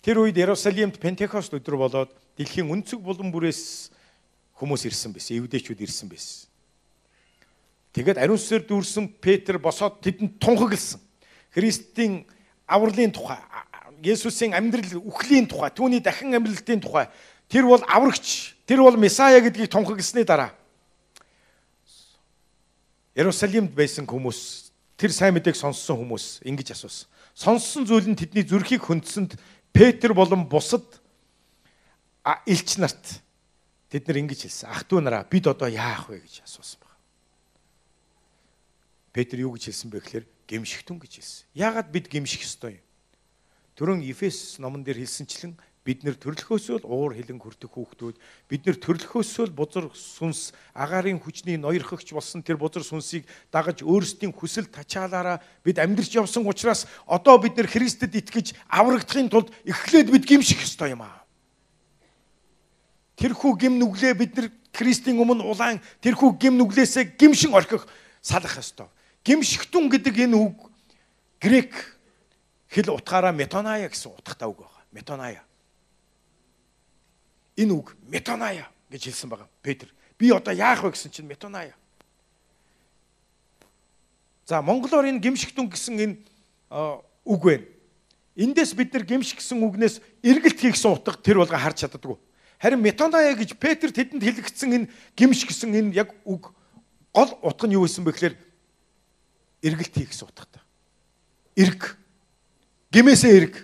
[0.00, 3.92] тэр үед Иерусалимд Пентекост өдөр болоод дэлхийн өнцөг булан бүрээс
[4.56, 5.42] хүмүүс ирсэн байсан.
[5.42, 6.48] Евдэчүүд ирсэн байсан.
[7.92, 11.00] Тэгээд ариун сүнсээр дүүрсэн Петр босоод тэдэнд тунхагласан.
[11.52, 12.24] Христийн
[12.64, 13.36] авралын тухай,
[14.02, 17.06] Есүсийн амьдрал үхлийн тухай, түүний дахин амьдралтын тухай
[17.52, 20.56] тэр бол аврагч, тэр бол Месая гэдгийг тунхагласны дараа
[23.14, 27.12] Иерусалимд байсан хүмүүс тэр сайн мэдээг сонссон хүмүүс ингэж асуусан.
[27.36, 29.36] Сонссон зүйл нь тэдний зүрхийг хөндсөнд
[29.76, 30.80] Петр болон бусад
[32.46, 33.22] элч нарт
[33.90, 34.70] тэд нар ингэж хэлсэн.
[34.70, 37.00] Ах トゥ нараа бид одоо яах вэ гэж асуусан байна.
[39.12, 41.44] Петр юу гэж хэлсэн бэ гэхээр гимшигтэн гэж хэлсэн.
[41.52, 42.86] Яагаад бид гимших ёстой юм?
[43.74, 48.78] Төрөн Эфес номон дээр хэлсэнчлэн бид нэр төрлөхөөсөө л уур хилэн хүртэх хүүхдүүд бид нэр
[48.78, 55.42] төрлөхөөсөө л бузар сүнс агаарын хүчний ноёрхогч болсон тэр бузар сүнсийг дагаж өөрсдийн хүсэл тачаалаараа
[55.66, 60.94] бид амьдрч явсан учраас одоо бид нэр Христэд итгэж аврагдахын тулд эхлээд бид гимших ёстой
[60.94, 61.21] юм аа.
[63.22, 67.86] Тэрхүү гим нүглээ бид нэр Христийн өмнө улаан тэрхүү гим нүглээсээ гимшин орхих
[68.18, 68.90] салах ёстой.
[69.22, 70.58] Гимшигтүн гэдэг энэ үг
[71.38, 71.70] грек
[72.66, 74.82] хэл утгаараа метоная гэсэн утгатай үг байна.
[74.90, 75.44] Метоная
[77.56, 79.48] энэ үг метоная гэж хэлсэн байгаа.
[79.62, 79.88] Петр.
[80.18, 81.74] Би одоо яах вэ гэсэн чинь метоная.
[84.46, 86.16] За монголоор энэ гимшигтүн гэсэн энэ
[87.24, 87.66] үг байна.
[88.36, 92.16] Эндээс бид нар гимшиг гэсэн үгнээс эргэлт хийгсэн утга тэр болго харж чаддаггүй.
[92.62, 96.54] Харин метоная гэж Петр тэдэнд хэлэгдсэн энэ гимш гэсэн энэ яг үг
[97.10, 98.36] гол утга нь юу байсан бэ гэхээр
[99.66, 100.62] эргэлт хийгсэн утгатай.
[101.58, 101.98] Эрг.
[102.94, 103.54] Гимээсээ эрг.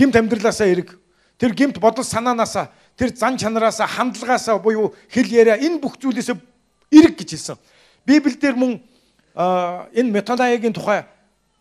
[0.00, 0.96] Гимт амьдралаасаа эрг.
[1.36, 7.14] Тэр гимт бодол санаанаасаа тэр зан чанараасаа хандлагаасаа буюу хэл яриа энэ бүх зүйлээс эрг
[7.20, 7.60] гэж хэлсэн.
[8.08, 8.80] Библиэлд мөн
[9.92, 11.04] энэ метанаягийн тухай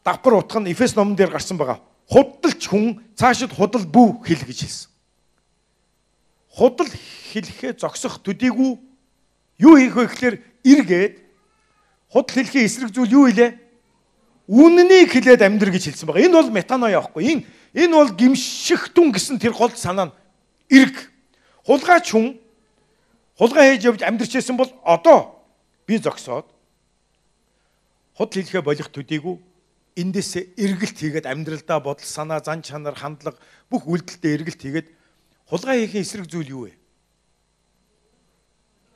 [0.08, 1.84] давхар утга нь Эфес номон дээр гарсан байгаа.
[2.08, 4.90] Худалч хүн цаашид худал бүү хэл гэж хэлсэн.
[6.58, 8.82] Худал хэлэхээ зогсох төдийгүй
[9.62, 11.14] юу хийх вэ гэхээр эргээд
[12.10, 13.54] худал хэлхийн эсрэг зүйл юу илээ?
[14.50, 16.26] Үннийг хэлээд амьдр гэж хэлсэн байгаа.
[16.26, 17.24] Энэ бол метаноя аахгүй.
[17.30, 17.46] Энэ
[17.78, 20.16] энэ бол гимшихтүн гэсэн тэр гол санаа нь
[20.74, 20.98] эрг
[21.68, 22.40] Хулгайч хүн
[23.36, 25.44] хулгай хийж явж амьдрчээсэн бол одоо
[25.84, 26.48] би зогсоод
[28.16, 29.36] худал хэлэхэ болох төдийгүй
[30.00, 33.36] эндээсээ эргэлт хийгээд амьдралдаа бодол санаа зан чанар хандлага
[33.68, 34.88] бүх үйлдэлтэй эргэлт хийгээд
[35.50, 36.74] хулгай хийхин эсрэг зүйл юу вэ?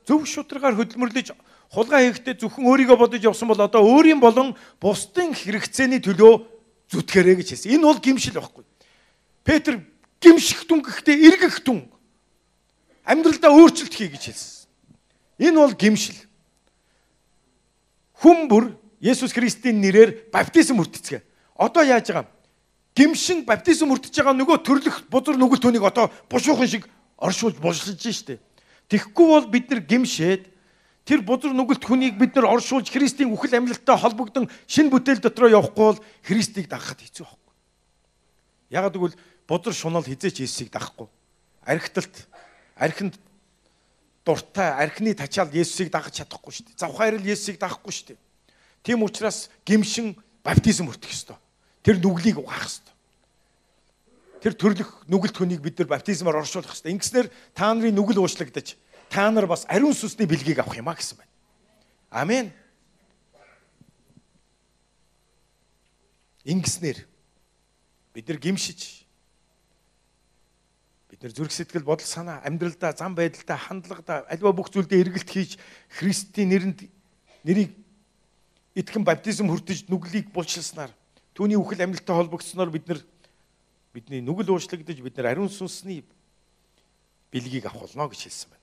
[0.08, 1.32] Зөв шударгаар хөдөлмөрлөж
[1.72, 6.44] хулгай хийхдээ зөвхөн өөрийгөө бодож явсан бол одоо өөрийн болон бусдын хэрэгцээний төлөө
[6.92, 7.72] зүтгэрэй гэж хэлсэн.
[7.80, 8.66] Энэ бол гимшил байхгүй.
[9.48, 9.80] Петр
[10.20, 11.88] гимших түн гэхдээ эргэх түн
[13.08, 14.68] амьдралдаа өөрчлөлт хий гэж хэлсэн.
[15.40, 16.20] Энэ бол гимшил.
[18.20, 21.24] Хүн бүр Есүс Христийн нэрээр баптизм хүртцгээ.
[21.56, 22.41] Одоо яаж байгаа юм?
[22.96, 28.40] Гимшин баптизм хүртэж байгаа нөгөө төрлөх бузар нүгэл төнийг одоо бушуухан шиг оршуулж булшилж штэ.
[28.92, 30.52] Тэгэхгүй бол бид нар гимшээд
[31.08, 35.86] тэр бузар нүгэлт хүнийг бид нар оршуулж Христийн үхэл амьлалттай холбогдсон шин бүтээл дотроо явахгүй
[35.96, 37.54] бол Христийг дагахад хэцүү байхгүй.
[38.76, 41.08] Ягаад гэвэл бузар шунал хизээч Есүсийг дагахгүй.
[41.64, 42.28] Архиталт
[42.76, 43.16] архинд
[44.26, 46.80] дуртай архины тачаал Есүсийг дагах чадахгүй шүү дээ.
[46.84, 48.20] Завхаарл Есүсийг дагахгүй шүү дээ.
[48.84, 51.40] Тийм учраас гимшин баптизм өртөх ёстой.
[51.84, 52.94] Тэр нүглийг угаах ёстой.
[54.42, 56.94] Тэр төрлөх нүгэлт хүнийг бид нар баптизмаар оршуулах ёстой.
[56.94, 58.78] Ингэснээр та нарын нүгэл уучлагдаж
[59.10, 61.32] та нар бас ариун сүнсний бэлгийг авах юмаа гэсэн байна.
[62.10, 62.54] Амен.
[66.46, 67.06] Ингэснээр
[68.14, 69.02] бид нар гимшиж
[71.12, 75.60] Бид нэр зүрх сэтгэл бодол санаа амьдралдаа зам байдалдаа хандлагадаа альва бүх зүйлдээ эргэлт хийж
[75.92, 76.88] Христийн нэрэнд
[77.44, 77.76] нэрийг
[78.80, 80.96] итгэн баптизм хүртэж нүглийг булчилснаар
[81.42, 83.02] түүний үхэл амьлалтай холбогдсноор бид нар
[83.98, 86.06] бидний нүгэл уучлагдаж бид нар ариун сүнсний
[87.34, 88.62] бэлгийг авах болно гэж хэлсэн байна.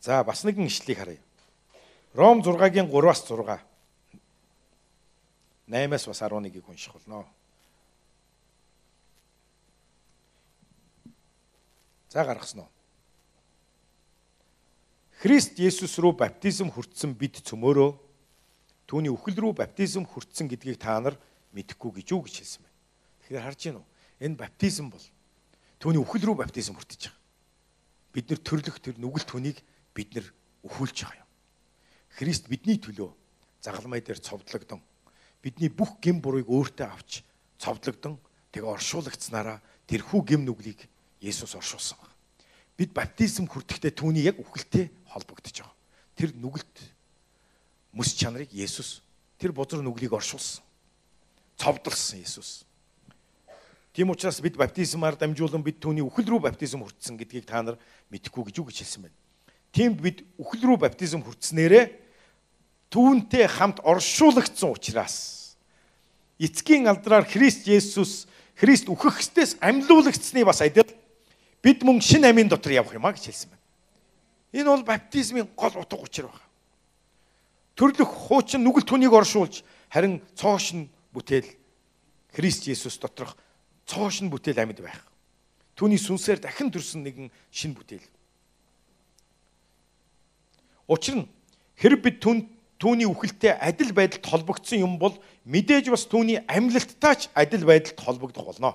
[0.00, 1.20] За бас нэгэн ишлэлийг харъя.
[2.16, 3.60] Ром 6-гийн 3-аас 6.
[5.68, 7.28] 8-аас бас 11-ийг унших болно.
[12.08, 12.72] За гаргасан уу?
[15.20, 18.07] Христ Есүс рүү баптизм хүртсэн бид цөмөөрөө
[18.88, 21.20] түүний үхэл рүү баптизм хүртсэн гэдгийг та нар
[21.52, 22.76] мэдэхгүй гэж юу гэж хэлсэн байна.
[23.20, 23.86] Тэгэхээр харж гин үү?
[24.24, 25.04] Энэ баптизм бол
[25.76, 27.20] түүний үхэл рүү баптизм хүртэж байгаа.
[28.16, 29.60] Бид нэр төрлөх тэр нүгэл түүнийг
[29.92, 30.26] бид нэр
[30.64, 31.30] өхүүлж байгаа юм.
[32.16, 33.12] Христ бидний төлөө
[33.60, 34.80] загалмай дээр цовдлогдсон.
[35.44, 37.22] Бидний бүх гим бурыг өөртөө авч
[37.60, 38.16] цовдлогдсон.
[38.48, 40.88] Тэгээ оршуулгацснараа тэрхүү гим нүглийг
[41.20, 42.08] Есүс оршуулсан баг.
[42.78, 45.74] бид баптизм хүртэхдээ түүний яг үхэлтэй холбогдож байгаа.
[46.14, 46.74] Тэр нүгэлт
[47.92, 49.00] мэс чанарыг Есүс
[49.38, 50.62] тэр бузар нүглийг оршуулсан.
[51.56, 52.64] Цовдлсон Есүс.
[53.92, 57.78] Тийм учраас бид баптизмаар дамжуулан бид түүний үхэл рүү баптизм хүртсэн гэдгийг та нар
[58.14, 59.16] мэдэхгүй гэж үг хэлсэн байна.
[59.74, 61.86] Тийм бид үхэл рүү баптизм хүртснээрээ
[62.94, 65.58] түүнтэй хамт оршуулгдсан учраас
[66.38, 70.86] эцгийн алдраар Христ Есүс Христ үхэхстээс амьлуулагдсны бас адил
[71.62, 73.66] бид мөн шин амийн дотор явах юмаа гэж хэлсэн байна.
[74.54, 76.47] Энэ бол баптизмын гол утга учир байна.
[77.78, 81.46] Төрлөх хуучин нүгэл түүнийг оршуулж харин цоошин бүтээл
[82.34, 83.38] Христ Есүс доторх
[83.86, 85.06] цоошин бүтээл амьд байх.
[85.78, 88.02] Түүний сүнсээр дахин төрсөн нэгэн шин бүтээл.
[90.90, 91.30] Учир нь
[91.78, 92.50] хэрэг бид түн
[92.82, 95.14] түүний үхэлтэй адил байдалд холбогдсон юм бол
[95.46, 98.74] мэдээж бас түүний амьлалттай ч адил байдалд холбогдох болно.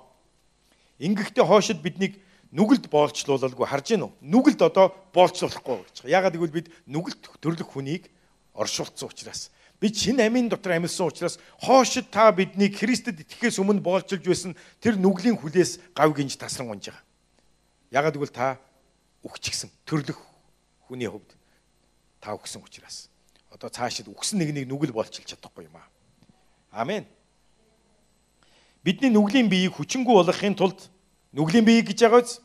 [1.04, 2.24] Ингэхдээ хоошид биднийг
[2.56, 4.16] нүгэлд боолчлуулалгүй харж гинөө.
[4.24, 6.08] Нүгэлд одоо боолчлуулахгүй гэж.
[6.08, 8.08] Ягаад гэвэл бид нүгэлт төрлөх хүнийг
[8.54, 9.52] оршуулсан учраас
[9.84, 14.96] Бид шинэ амийн дотор амьсан учраас хоошид та биднийг Христэд итгэхээс өмнө боолчилж байсан тэр
[14.96, 17.04] нүглийн хүлээс гав гинж тасран унж байгаа.
[17.92, 18.64] Ягаад гэвэл та
[19.28, 20.16] үхчихсэн төрлөх
[20.88, 21.36] хүний хувьд
[22.24, 23.12] та үхсэн учраас.
[23.52, 25.92] Одоо цаашид үхсэн нэгнийг нүгэл боолчилж чадахгүй юм аа.
[26.72, 27.04] Амен.
[28.88, 30.80] Бидний нүглийн биеийг хүчингү болгохын тулд
[31.36, 32.40] нүглийн биеийг гэж байгаа биз?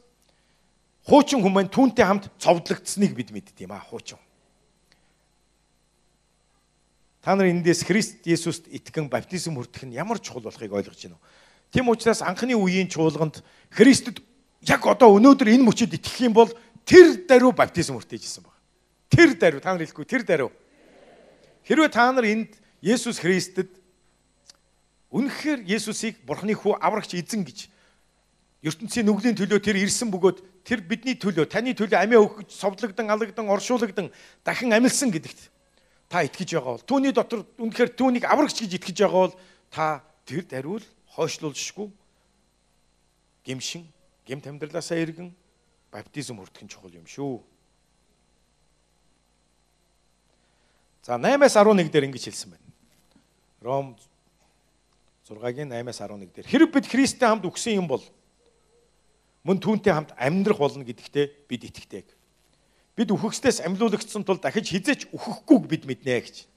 [1.06, 4.18] Хуучин хүмүүс түүнтэй хамт цовдлогдсныг бид мэддэг юм аа, хуучин.
[7.22, 11.24] Та нар эндээс Христ Есүст итгэн баптизм хүртэх нь ямар чухал болохыг ойлгож байна уу?
[11.70, 13.42] Тийм учраас анхны үеийн чуулганд
[13.74, 14.22] Христэд
[14.62, 16.50] яг одоо өнөөдөр энэ мөчөд итгэх юм бол
[16.86, 18.54] тэр даруй баптизм хүртээжсэн баг.
[19.10, 20.50] Тэр даруй та нар хэлэхгүй тэр даруй.
[21.66, 23.68] Хэрвээ та нар энд Есүс Христэд
[25.10, 27.68] үнэхээр Есүсийг Бурхны хүү аврагч эзэн гэж
[28.62, 33.46] ертөнцийн нүглийн төлөө тэр ирсэн бөгөөд тэр бидний төлөө таны төлөө амиа өгч совдлогдсон алагдсан
[33.46, 34.10] оршуулгдан
[34.42, 35.50] дахин амилсан гэдэгт
[36.08, 39.36] та итгэж байгаа бол түүний дотор үнэхээр түүнийг аврагч гэж итгэж байгаа бол
[39.68, 41.88] та тэр даруул хойшлуулшгүй
[43.44, 43.84] гимшин
[44.24, 45.32] гемт амьдралаасаа иргэн
[45.92, 47.44] баптизм хүртэх нь чухал юм шүү.
[51.04, 52.68] За 8-аас 11 дээр ингэж хэлсэн байна.
[53.64, 53.96] Ром
[55.28, 58.04] 6-гийн 8-аас 11 дээр хэрэг бид Христтэй хамт үгсэн юм бол
[59.44, 62.17] мөн түүнтэй хамт амьдрах болно гэдэгтээ бид итгэдэг
[62.98, 66.50] бид үхэгчдээс амьлуулагдсан тул дахиж хизээч үхэхгүйг бид мэднэ гэж.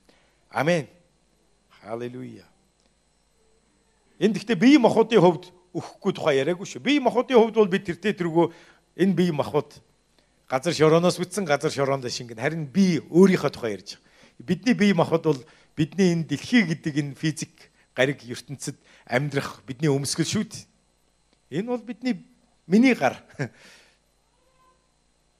[0.49, 0.89] Амен.
[1.69, 2.49] Халелуя.
[4.17, 6.81] Энд гэхдээ бие махбодын хувьд үхэхгүй тухай яриаггүй шүү.
[6.81, 8.49] Бие махбодын хувьд бол бид тэртээ тэргөө
[8.97, 9.69] энэ бие махбод
[10.49, 14.41] газар шорооноос бүтсэн газар шороонд шингэн харин би өөрийнхөө тухай ярьж байгаа.
[14.41, 15.41] Бидний бие махбод бол
[15.77, 21.61] бидний энэ дэлхий гэдэг энэ физик гариг ертөнцид амьдрах бидний өмсгөл шүү дээ.
[21.61, 22.25] Энэ бол бидний
[22.65, 23.21] миний гар.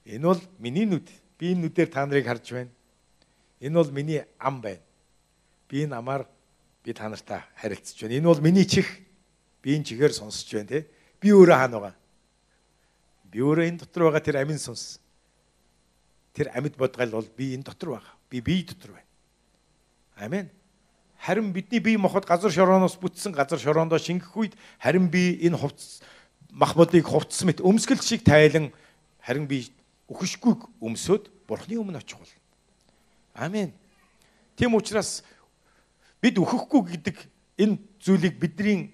[0.05, 1.07] Энэ бол миний нүд.
[1.37, 2.71] Би энэ нүдээр та нарыг харж байна.
[3.61, 4.81] Энэ бол миний ам байна.
[5.69, 6.27] Би энэ амаар
[6.83, 8.17] би та нартай харилцаж байна.
[8.17, 8.87] Энэ бол миний чих.
[9.61, 10.87] Би энэ чихээр сонсож байна те.
[11.21, 11.95] Би өөрөө хаана байгаа?
[13.29, 14.99] Би өөрөө энэ дотор байгаа тэр амин сонс.
[16.33, 18.15] Тэр амьд бодгал бол би энэ дотор байгаа.
[18.29, 19.09] Би бие дотор байна.
[20.17, 20.49] Амен.
[21.21, 26.01] Харин бидний бие махбод газар шорооноос бүтсэн газар шороондоо шингэх үед харин би энэ хувцс
[26.49, 28.73] махбодыг хувцс мэт өмсгөл шиг тайлан
[29.21, 29.69] харин би
[30.11, 32.33] үхшгүйг өмсөд бурхны өмнө очих бол.
[33.33, 33.71] Амен.
[34.59, 35.23] Тийм учраас
[36.21, 37.17] бид үхэхгүй гэдэг
[37.57, 38.91] энэ зүйлийг бидний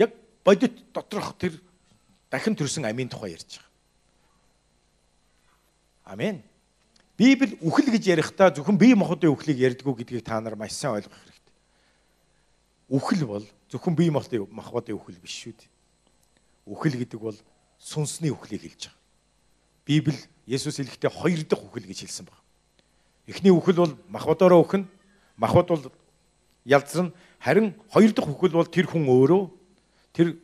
[0.00, 1.60] яг бодит доторх тэр
[2.32, 3.68] дахин төрсэн амийн тухай ярьж байгаа.
[6.16, 6.42] Амен.
[7.20, 11.12] Библи үхэл гэж ярихдаа зөвхөн бие махбодын үхлийг ярьдгүү гэдгийг та нар маш сайн ойлгох
[11.12, 11.56] хэрэгтэй.
[12.88, 15.68] Үхэл бол зөвхөн бие махбодын үхэл биш шүү дээ.
[16.64, 17.36] Үхэл гэдэг бол
[17.76, 18.99] сүнсний үхлийг хэлж байгаа.
[19.90, 20.14] Библи
[20.46, 22.46] Есүс хэлэхдээ хоёр дахь үхэл гэж хэлсэн байна.
[23.26, 24.86] Эхний үхэл бол махбодороо үхэн,
[25.34, 25.84] махбод бол
[26.62, 27.10] ялзрна.
[27.42, 29.42] Харин хоёр дахь үхэл бол тэр хүн өөрөө
[30.14, 30.38] тэр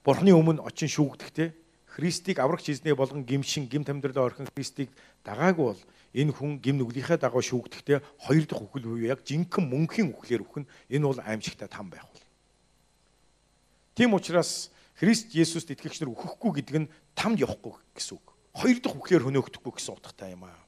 [0.00, 1.52] Бурхны өмнө очин шүүгдэхдээ
[1.92, 4.88] Христийг аврагч эзнээ болгон гимшин гим тамдралаа орхин Христийг
[5.24, 5.82] дагаагүй бол
[6.16, 10.64] энэ хүн гим нүглийнхээ дагуу шүүгдэхдээ хоёр дахь үхэл буюу яг жинхэнэ мөнхийн үхлээр үхэн
[10.88, 12.24] энэ бол аимшигтай там байх бол.
[13.92, 18.94] Тийм учраас Христ Есүст итгэгч нар үхэхгүй гэдэг нь тамд явахгүй гэсэн үг хоёр дахь
[18.94, 20.62] үхлээр хөнөөгдөхгүй гэсэн утгатай юм аа.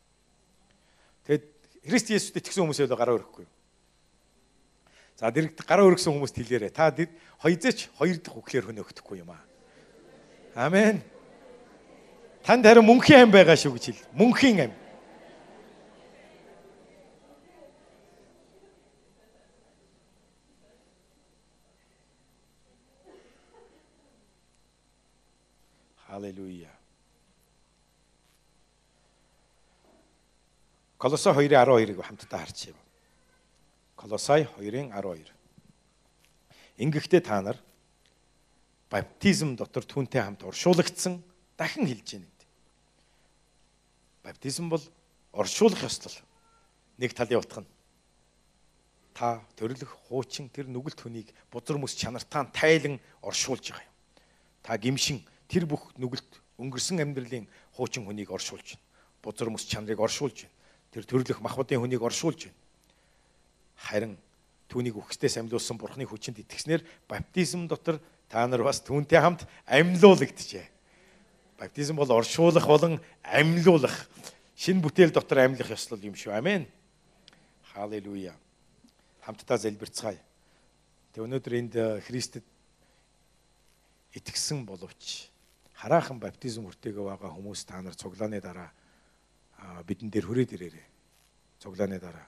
[1.30, 1.46] Тэгэд
[1.86, 3.46] Христ Есүст итгэсэн хүмүүсээ л гараа өрөхгүй.
[5.16, 6.74] За дэрэгт гараа өргөсөн хүмүүст хэлээрэ.
[6.74, 6.90] Та
[7.40, 9.42] хоёзээч хоёр дахь үхлээр хөнөөгдөхгүй юм аа.
[10.56, 11.00] Амен.
[12.42, 14.02] Танд харин мөнхийн ам байгаа шүү гэж хэл.
[14.12, 14.72] Мөнхийн ам.
[26.06, 26.76] Халелуя.
[30.98, 32.74] Колосой 2:12-ыг хамтдаа харчихъя.
[33.96, 35.28] Колосай 2:12.
[36.78, 37.60] Ингэхдээ та нар
[38.88, 41.20] баптизм дотор түүнтэй хамт оршуулгдсан
[41.56, 42.28] дахин хэлж байна.
[44.24, 44.80] Баптизм бол
[45.32, 46.16] оршуулах ёслол.
[46.96, 47.68] Нэг талын утга нь
[49.12, 53.92] та төрлөх хуучин тэр нүгэлт хүнийг бузар мэс чанартаа тайлан оршуулж байгаа юм.
[54.64, 58.84] Та гимшин тэр бүх нүгэлт өнгөрсөн амьдралын хуучин хүнийг оршуулж байна.
[59.20, 60.55] Бузар мэс чанарыг оршуулж байна
[60.96, 62.56] тэр төрлөх махбодын хүнийг оршуулж байна.
[63.76, 64.16] Харин
[64.72, 68.00] түүнийг үхсдээ самлуулсан бурхны хүчинд итгэснээр баптизм дотор
[68.32, 70.64] та нар бас түүнтэй хамт амьлуулагджээ.
[71.60, 74.08] Баптизм бол оршуулах болон амьлуулах
[74.56, 76.32] шин бүтээл дотор амьлах ёслол юм шүү.
[76.32, 76.64] Амен.
[77.76, 78.32] Халелуя.
[79.20, 80.16] Хамтдаа залбирцгаая.
[81.12, 82.44] Тэг өнөөдөр энд э, Христэд
[84.16, 85.28] итгэсэн боловч
[85.76, 88.72] хараахан баптизм хүртээгээ байгаа хүмүүс та нар цуглааны дараа
[89.86, 90.86] бидэн дээр хүрээд ирээрээ.
[91.58, 92.26] Цуглааны дараа.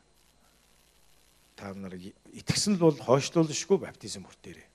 [1.56, 4.68] Та нар итгэсэн л бол хойшлуулшгүй баптизм хүртээрээ.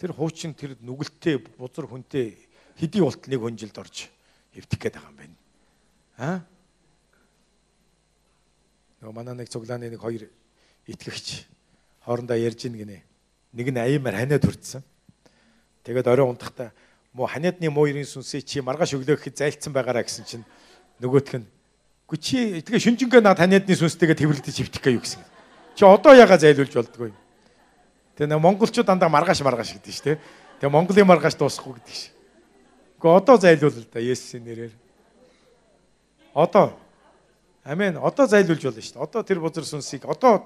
[0.00, 2.34] Тэр хуучин тэр нүгэлтэй бузар хүнтэй
[2.80, 4.10] хэдий болт нэг хүнжилд орж
[4.56, 5.36] эвтэх гээд байгаа юм байна.
[6.18, 6.38] Аа?
[9.04, 10.26] Нөгөө манай нэг цуглааны нэг хоёр
[10.88, 11.46] итгэгч
[12.02, 13.04] хоорондоо ярьж ийн гинэ.
[13.54, 14.82] Нэг нь аймаар ханиад хүрдсэн.
[15.84, 16.72] Тэгээд орой унтахтаа
[17.14, 20.44] муу ханиадны муу ерийн сүнсээ чи маргааш өглөө гэхэд зайлцсан байгаараа гэсэн чинь
[21.00, 21.54] нөгөөх нь
[22.04, 25.24] Гү чи тэгээ шүнжингээ наа таниадны сүнстэйгээ тэрвэрлдэж хөвтөх гээ юу гэсэн.
[25.72, 27.16] Чи одоо яга зайлуулж болдгоо юм.
[28.20, 30.20] Тэгээ нэг монголчууд дандаа маргааш маргааш гэдэг ш тэ.
[30.60, 32.12] Тэгээ монголын маргааш дуусахгүй гэдэг ш.
[33.00, 34.74] Гэхдээ одоо зайлуул л да Есүсийн нэрээр.
[36.36, 36.76] Одоо
[37.64, 37.96] Амен.
[37.96, 39.06] Одоо зайлуулж болно шүү дээ.
[39.08, 40.44] Одоо тэр бузар сүнсийг одоо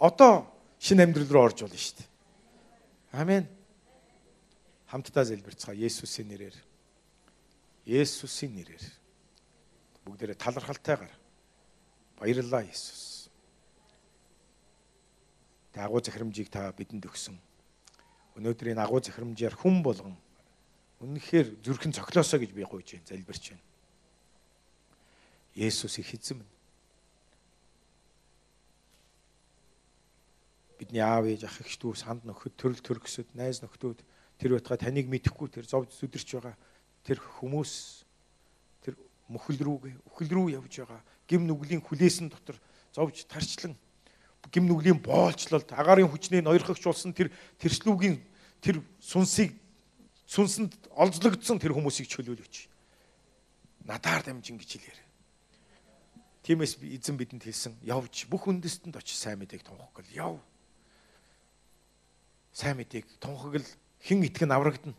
[0.00, 0.48] одоо
[0.80, 2.08] шинэ амьдрал руу орж болно шүү дээ.
[3.20, 3.44] Амен.
[4.88, 6.56] Хамтдаа залбирцгаа Есүсийн нэрээр.
[7.84, 8.99] Есүсийн нэрээр
[10.10, 11.14] бүгдээрээ талархалтайгаар
[12.18, 13.30] баярлалаа Иесус.
[15.72, 17.38] Тэ агуу захирамжийг та бидэнд өгсөн.
[18.34, 20.18] Өнөөдрийн агуу захирамжаар хүн болгон
[21.00, 23.64] үнэхээр зүрхэн цоглоосоо гэж би гуйж байна, залбирч байна.
[25.54, 26.42] Есүс их эзэм.
[30.76, 34.04] Бидний аав ээж ах эгч дүү санд нөхөд төрөл төрөсөд найз нөхдүүд
[34.40, 36.56] тэр байтга таныг мэдэхгүй тэр зов зүдэрч байгаа
[37.04, 37.99] тэр хүмүүс
[39.30, 41.00] мөхөл рүүгээ үхэл рүү явж байгаа
[41.30, 42.58] гим нүглийн хүлээсэн дотор
[42.90, 43.78] зовж тарчлан
[44.50, 47.30] гим нүглийн боолчлолт агарын хүчний ноёрхогчулсан тэр
[47.62, 48.18] тэрслүүгийн
[48.58, 49.54] тэр сүнсийг
[50.26, 52.70] сүнсэнд олзлогдсон тэр хүмүүсийг чөлөөлөж
[53.86, 55.00] надаар дамжин гэж хэлээр.
[56.42, 60.34] Тиймээс би эзэн бидэнд хэлсэн явж бүх үндэстэнд очиж сайн мэдээг тунхаглал яв.
[62.52, 63.66] Сайн мэдээг тунхаглал
[64.02, 64.96] хэн итгэн аврагдана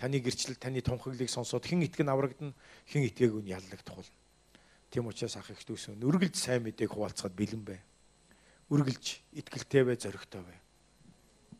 [0.00, 2.56] Таны гэрчлэл таны тунхаглыг сонсоод хэн итгэн аврагдана,
[2.88, 4.16] хэн итгээгүй нь яллагдах болно.
[4.88, 7.84] Тийм учраас ах их дүүсэн үргэлж сайн мэдээг хуваалцахад бэлэн бай.
[8.72, 10.58] Үргэлж итгэлтэй бай, зоригтой бай.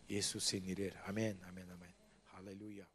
[0.09, 1.93] Есүсийн нэрээр амен, амен, амен.
[2.33, 2.90] Халелуя.